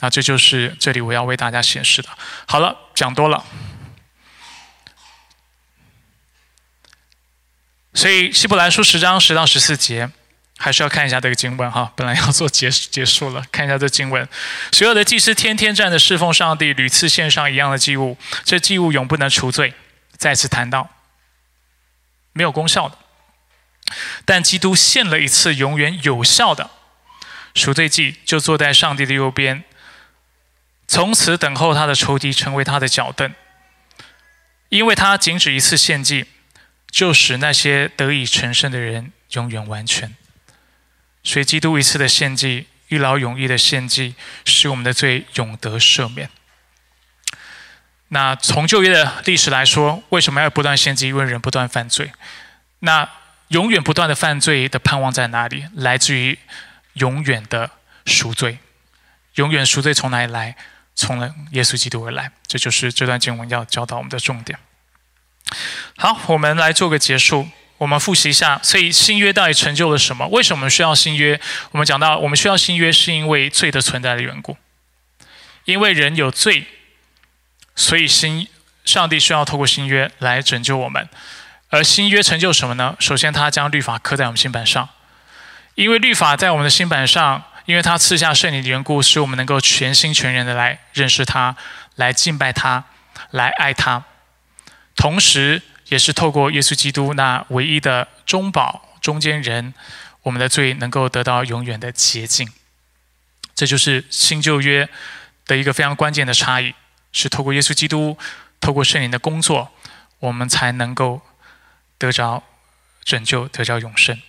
[0.00, 2.08] 那这就是这里我要为大家显示的。
[2.46, 3.44] 好了，讲多了。
[7.92, 10.10] 所以希伯来书十章十到十四节，
[10.56, 11.92] 还是要看一下这个经文哈。
[11.96, 14.26] 本来要做结结束了，看一下这经文。
[14.72, 19.74] 所有的祭司天天站着侍奉上帝，屡次献上一样的祭物，这祭物永不能除罪。
[20.16, 20.88] 再次谈到，
[22.32, 22.96] 没有功效的。
[24.24, 26.70] 但基督献了一次永远有效的
[27.54, 29.64] 赎罪祭，就坐在上帝的右边。
[30.90, 33.32] 从此等候他的仇敌成为他的脚凳，
[34.70, 36.26] 因为他仅止一次献祭，
[36.90, 40.16] 就使那些得以成圣的人永远完全。
[41.22, 46.28] 所以基督一次的献祭，一劳永逸的献祭，使我们的罪永得赦免。
[48.08, 51.06] 那从旧约的历史来说，为什么要不断献祭？
[51.06, 52.10] 因为人不断犯罪。
[52.80, 53.08] 那
[53.48, 55.66] 永远不断的犯罪的盼望在哪里？
[55.76, 56.36] 来自于
[56.94, 57.70] 永远的
[58.04, 58.58] 赎罪。
[59.36, 60.56] 永远赎罪从哪里来？
[61.00, 64.58] 从了耶稣基督而来，这就是这段经文要教导我们的重点。
[65.96, 67.48] 好，我们来做个结束，
[67.78, 68.60] 我们复习一下。
[68.62, 70.28] 所以新约到底成就了什么？
[70.28, 71.40] 为什么我们需要新约？
[71.70, 74.58] 我们讲到，我们需要新约，是因为罪的存在的缘故。
[75.64, 76.66] 因为人有罪，
[77.74, 78.46] 所以新
[78.84, 81.08] 上帝需要透过新约来拯救我们。
[81.70, 82.94] 而新约成就什么呢？
[83.00, 84.88] 首先，他将律法刻在我们心板上，
[85.76, 87.44] 因为律法在我们的心板上。
[87.70, 91.54] 因为他赐下圣灵的缘故，使我们能够全心全人的来认识他，
[91.94, 92.86] 来敬拜他，
[93.30, 94.04] 来爱他。
[94.96, 99.72] 同时，也是透过耶稣基督那唯一的中保中间人，
[100.22, 102.50] 我们的罪能够得到永远的洁净。
[103.54, 104.88] 这就是新旧约
[105.46, 106.74] 的一个非常关键的差异，
[107.12, 108.18] 是透过耶稣基督，
[108.60, 109.70] 透过圣灵的工作，
[110.18, 111.22] 我们才能够
[111.96, 112.42] 得着
[113.04, 114.20] 拯救，得着永生。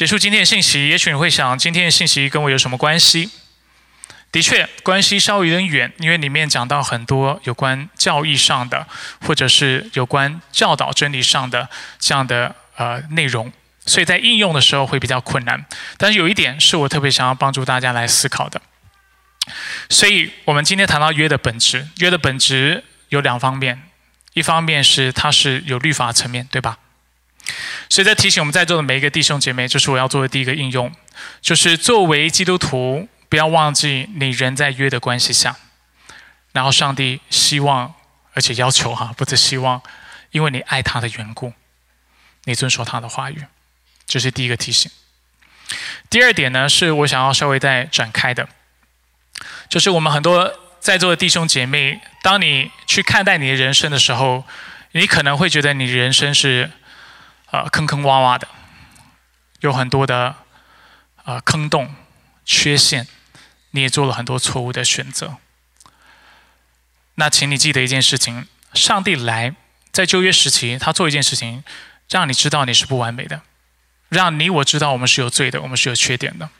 [0.00, 3.28] 结束今天的信息，也许你会想，今天的信息跟我有什么关系？
[4.32, 8.86] 的确，关系稍微有点远，因为里面讲到很多有关教义上的，
[9.26, 13.52] 或者是有关教导真理上的这样的呃内容，
[13.84, 15.66] 所以在应用的时候会比较困难。
[15.98, 18.62] 但是有一点是我特别想要帮助大家来思考的。
[19.90, 23.82] 所以我们今天谈到约的本质，约的本质有两方面，
[24.32, 26.78] 一方面是它是有律法层面，对吧？
[27.90, 30.90] 所以在提醒我们在座的每一个弟兄姐妹，这是我要做的第一个应用，
[31.42, 33.06] 就是作为基督徒。
[33.28, 35.56] 不要忘记，你人在约的关系下，
[36.50, 37.94] 然后上帝希望
[38.34, 39.80] 而且要求哈，不是希望，
[40.32, 41.52] 因为你爱他的缘故，
[42.46, 43.44] 你遵守他的话语，
[44.04, 44.90] 这是第一个提醒。
[46.10, 48.48] 第二点呢，是我想要稍微再展开的，
[49.68, 54.42] 就是我们很多在座的弟兄姐妹，当你去看待你的人生的时候，
[54.90, 56.72] 你可能会觉得你人生是
[57.50, 58.48] 呃坑坑洼洼的，
[59.60, 60.36] 有很多的
[61.24, 61.94] 呃坑洞、
[62.44, 63.06] 缺陷。
[63.72, 65.36] 你也做了很多错误的选择。
[67.14, 69.54] 那请你记得一件事情：上帝来
[69.92, 71.62] 在旧约时期，他做一件事情，
[72.08, 73.42] 让你知道你是不完美的，
[74.08, 76.50] 让你我知道我们是有罪的，我们是有缺点的。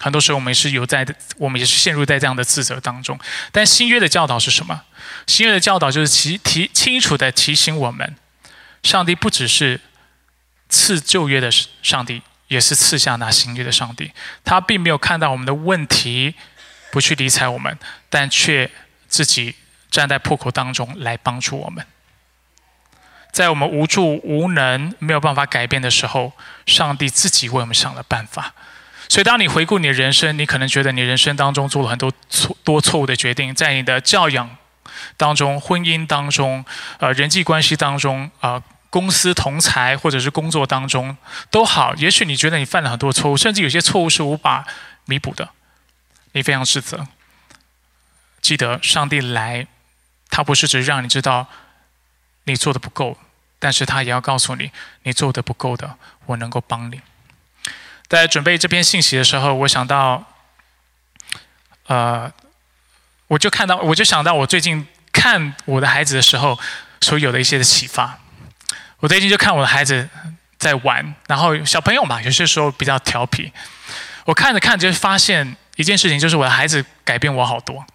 [0.00, 1.06] 很多时候我们是有在，
[1.38, 3.18] 我们也是陷入在这样的自责当中。
[3.50, 4.82] 但新约的教导是什么？
[5.26, 8.14] 新约的教导就是提提清楚的提醒我们：
[8.82, 9.80] 上帝不只是
[10.68, 14.12] 赐旧约的上帝，也是赐下那新约的上帝。
[14.44, 16.34] 他并没有看到我们的问题。
[16.90, 18.70] 不去理睬我们，但却
[19.08, 19.54] 自己
[19.90, 21.84] 站在破口当中来帮助我们。
[23.30, 26.32] 在我们无助、无能、没有办法改变的时候，
[26.64, 28.54] 上帝自己为我们想了办法。
[29.06, 34.56] 所以，当你回顾你的人生，你可能觉得你人生当中做了很多错、多错误的决定，在你的教养
[35.18, 36.64] 当中、婚姻当中、
[36.98, 41.16] 呃人际关系当中、啊公司同才或者是工作当中
[41.50, 41.94] 都好。
[41.96, 44.66] 也许你觉得你犯了很多错误，甚至有些错误是无法
[45.04, 45.50] 弥补的。
[46.32, 47.06] 你非常自责。
[48.40, 49.66] 记得上帝来，
[50.30, 51.46] 他不是只让你知道
[52.44, 53.18] 你做的不够，
[53.58, 54.70] 但是他也要告诉你，
[55.02, 57.00] 你做的不够的，我能够帮你。
[58.08, 60.24] 在准备这篇信息的时候，我想到，
[61.88, 62.32] 呃，
[63.26, 66.58] 我就看到，我就想到我最近看我的孩子的时候
[67.02, 68.18] 所有的一些的启发。
[69.00, 70.08] 我最近就看我的孩子
[70.58, 73.52] 在玩，然后小朋友嘛，有些时候比较调皮。
[74.24, 75.56] 我看着看着就发现。
[75.78, 77.86] 一件事情就是我的孩子改变我好多，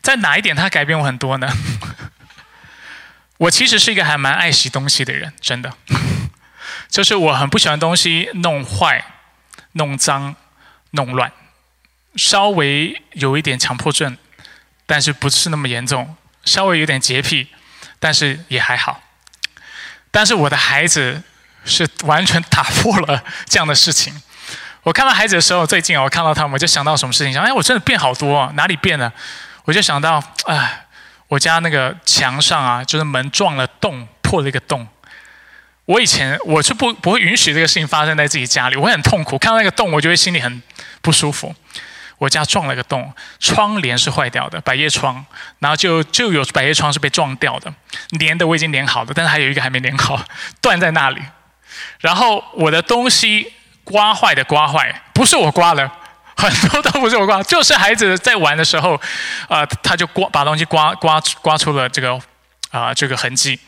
[0.00, 1.52] 在哪一点他改变我很多呢？
[3.38, 5.74] 我其实是一个还蛮爱惜东西的人，真的，
[6.88, 9.04] 就是我很不喜欢东西弄坏、
[9.72, 10.36] 弄脏、
[10.92, 11.32] 弄乱，
[12.14, 14.16] 稍微有一点强迫症，
[14.86, 17.48] 但是不是那么严重，稍微有点洁癖，
[17.98, 19.02] 但是也还好。
[20.18, 21.22] 但是我的孩子
[21.64, 24.12] 是完全打破了这样的事情。
[24.82, 27.32] 我看到孩子的时候，最近，我看到他们，我就想到什么事情？
[27.32, 29.12] 想，哎，我真的变好多，啊哪里变了？
[29.62, 30.86] 我就想到，哎，
[31.28, 34.88] 我家那个墙上啊，就是门撞了洞，破了一个洞。
[35.84, 39.38] 我以前我是不不会允许这个事情发生在自己家里，我很痛苦。
[39.38, 40.60] 看到那个洞，我就会心里很
[41.00, 41.54] 不舒服。
[42.18, 45.24] 我家撞了个洞，窗帘是坏掉的，百叶窗，
[45.60, 47.72] 然后就就有百叶窗是被撞掉的，
[48.10, 50.22] 连的我已经连好了，但是还有一个还没连好，
[50.60, 51.22] 断在那里。
[52.00, 53.54] 然后我的东西。
[53.90, 55.90] 刮坏的刮坏，不是我刮的，
[56.36, 59.00] 很多都不是我刮，就是孩子在玩的时候，
[59.48, 62.20] 呃，他就刮把东西刮刮刮出了这个
[62.70, 63.58] 啊这个痕迹，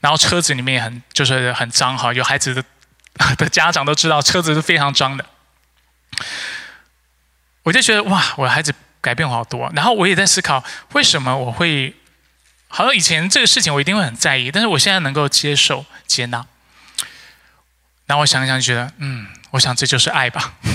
[0.00, 2.64] 然后车子里面也很就是很脏哈，有孩子的
[3.36, 5.22] 的家长都知道车子是非常脏的，
[7.66, 10.62] 我就觉得哇，我的孩子改变好多，然后我也在思考
[10.92, 11.96] 为什么我会，
[12.68, 16.46] 好像以前这个事情我一定会很在意，但是我现在能够接受接纳，
[18.06, 19.26] 然后我想一想觉得嗯。
[19.52, 20.54] 我想这就是爱吧。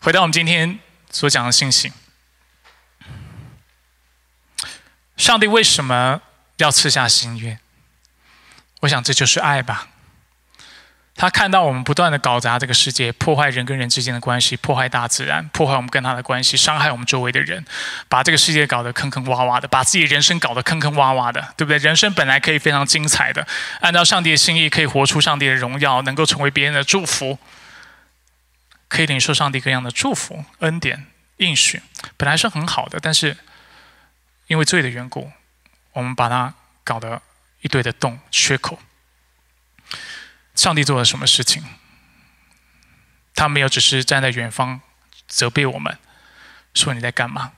[0.00, 0.78] 回到我们今天
[1.10, 1.90] 所讲的信息，
[5.16, 6.20] 上帝为什么
[6.58, 7.58] 要赐下新约？
[8.80, 9.88] 我想这就是爱吧。
[11.14, 17.64] 他看到我们不断的搞砸这个世界，破坏人跟人之间的关系，破坏大自然，破坏我们跟他的关系，伤害我们周围的人，
[18.08, 21.76] 把这个世界搞得坑坑洼洼的，把自己人生搞得坑坑洼洼的，对不对？
[21.78, 23.46] 人生本来可以非常精彩的，
[23.80, 27.38] 按照上帝的心意，可以活出上帝的荣耀，能够成为别人的祝福，
[28.88, 31.06] 可以领受上帝各样的祝福、恩典、
[31.36, 31.82] 应许，
[32.16, 33.36] 本来是很好的，但是
[34.46, 35.30] 因为罪的缘故，
[35.92, 37.20] 我们把它搞得
[37.60, 38.78] 一堆的洞、缺口。
[40.62, 41.60] 上帝做了什么事情？
[43.34, 44.80] 他没有只是站在远方
[45.26, 45.98] 责备我们，
[46.72, 47.50] 说你在干嘛？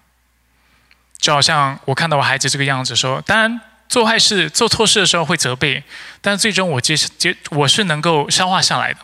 [1.18, 5.84] 就好像我看到我孩子这个样子，说当然做坏事、做错事的时候会责备，
[6.22, 9.00] 但最终我接接我是能够消化下来的。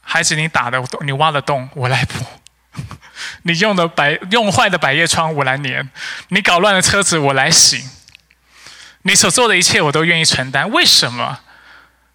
[0.00, 2.24] 孩子，你打的洞你挖的洞，我来补；
[3.42, 5.90] 你用的百用坏的百叶窗，我来粘；
[6.28, 7.88] 你搞乱的车子，我来洗。
[9.02, 10.70] 你所做的一切，我都愿意承担。
[10.70, 11.40] 为什么？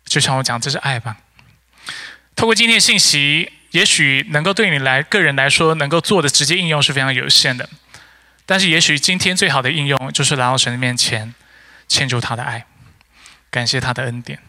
[0.09, 1.17] 就像我讲，这是爱吧。
[2.35, 7.69] 透过今天的信息，也许能够对你来个人来说，能够做的直接应用是非常有限的。
[8.45, 11.35] 但是，也许今天最好的应用，就是来到神的面前，
[11.87, 12.65] 牵住他的爱，
[13.51, 14.39] 感谢他的恩典。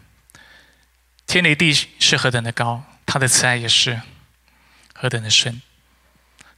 [1.27, 2.83] 天离地是何等的高。
[3.05, 4.01] 他的慈爱也是
[4.93, 5.61] 何等的深，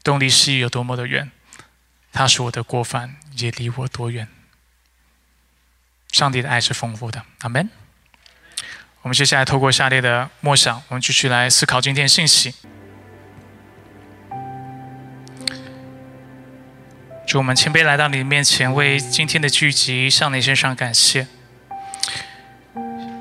[0.04, 1.32] 东离西有多么的远，
[2.12, 4.28] 他是我的过犯，也离我多远。
[6.12, 7.68] 上帝的爱是丰富的，阿门。
[9.04, 12.56] 我们接下来透过下列的默想，我们继续来思考今天信息。
[17.28, 21.28] 主，我们谦卑来到你的面前，为今天的聚集向你献上感谢。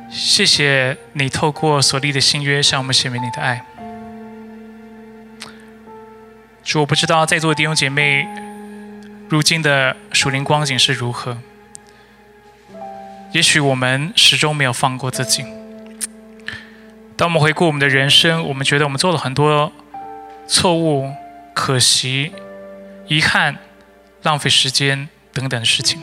[0.09, 3.65] 谢谢你透过所立的新约向我们显明你的爱。
[6.63, 8.25] 主，我不知道在座的弟兄姐妹
[9.29, 11.39] 如今的属灵光景是如何。
[13.33, 15.45] 也许我们始终没有放过自己。
[17.23, 19.71] 当我们回顾我们的人生，我们觉得我们做了很多
[20.49, 21.09] 错误、
[21.55, 22.33] 可惜、
[23.07, 23.59] 遗憾、
[24.25, 26.03] 浪费时间等等的事情。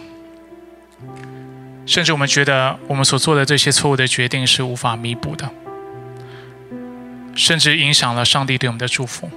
[1.86, 5.52] 甚至我们觉得我们所做的这些错误的决定是无法弥补的，
[7.36, 9.30] 甚至影响了上帝对我们的祝福。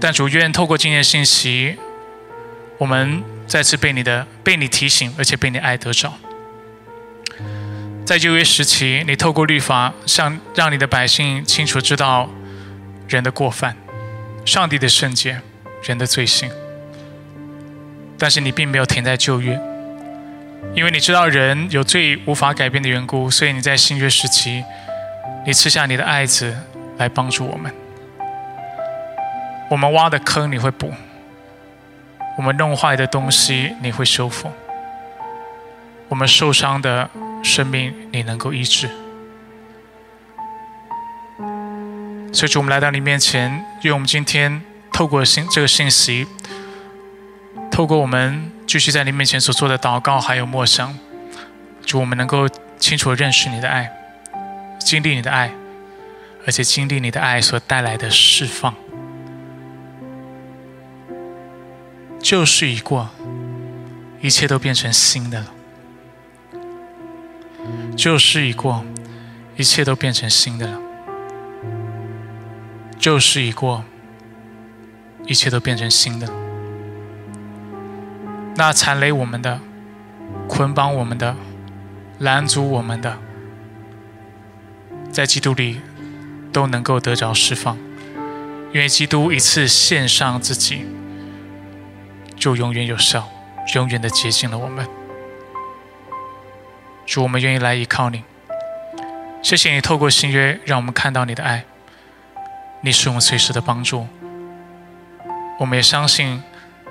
[0.00, 1.76] 但主愿透过今天的信息，
[2.78, 6.14] 我们再次被你的被你提醒，而且被你爱得着。
[8.10, 12.28] 在旧约时期，你透过律法，向让你的百姓清楚知道
[13.06, 13.76] 人的过犯、
[14.44, 15.40] 上帝的圣洁、
[15.84, 16.50] 人的罪行。
[18.18, 19.56] 但是你并没有停在旧约。
[20.74, 24.64] 因为你知道人有最无法改变的缘故，所以你在新约时期，
[25.46, 26.52] 你赐下你的爱子
[26.98, 27.72] 来帮助我们。
[29.68, 30.92] 我们挖的坑你会补，
[32.36, 34.50] 我们弄坏的东西你会修复，
[36.08, 37.08] 我们受伤的
[37.42, 38.88] 生命你能够医治。
[42.32, 44.62] 所以主，我们来到你面前，愿我们今天
[44.92, 46.26] 透过信这个信息，
[47.70, 48.52] 透过我们。
[48.70, 50.96] 继续在你面前所做的祷告，还有默想，
[51.84, 53.90] 主我们能够清楚认识你的爱，
[54.78, 55.50] 经历你的爱，
[56.46, 58.72] 而且经历你的爱所带来的释放。
[62.20, 63.10] 旧事已过，
[64.20, 65.46] 一切都变成新的了。
[67.96, 68.84] 旧事已过，
[69.56, 70.80] 一切都变成新的了。
[72.98, 73.84] 旧事已过，
[75.26, 76.28] 一切都变成新的。
[78.56, 79.60] 那残累我们的、
[80.48, 81.36] 捆绑我们的、
[82.18, 83.18] 拦阻我们的，
[85.10, 85.80] 在基督里
[86.52, 87.78] 都能够得着释放，
[88.72, 90.84] 因为基督一次献上自己，
[92.36, 93.28] 就永远有效，
[93.74, 94.86] 永远的洁净了我们。
[97.06, 98.24] 主，我们愿意来依靠你。
[99.42, 101.64] 谢谢你透过新约，让我们看到你的爱，
[102.82, 104.06] 你是我们随时的帮助。
[105.58, 106.42] 我们也相信。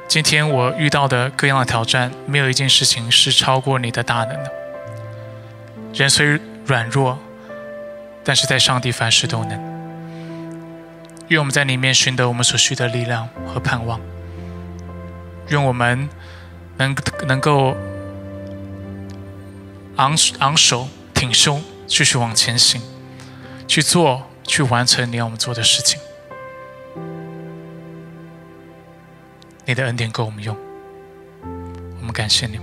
[0.08, 4.52] 今天我遇到的各样的挑战，没有一件事情是超过你的大能的。
[5.94, 7.20] 人虽软弱，
[8.24, 9.52] 但是在上帝凡事都能。
[11.28, 14.02] 愿我们在里面寻得我们所需的力量和盼望。
[15.50, 16.10] 愿我们
[16.78, 16.96] 能
[17.28, 17.78] 能够
[20.00, 22.82] 昂昂首挺胸，继续往前行，
[23.68, 26.00] 去做，去完成你要我们做的事情。
[29.66, 30.56] 你的恩典够我们用，
[32.00, 32.62] 我们感谢你。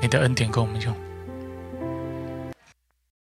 [0.00, 1.03] 你的恩典够我们用。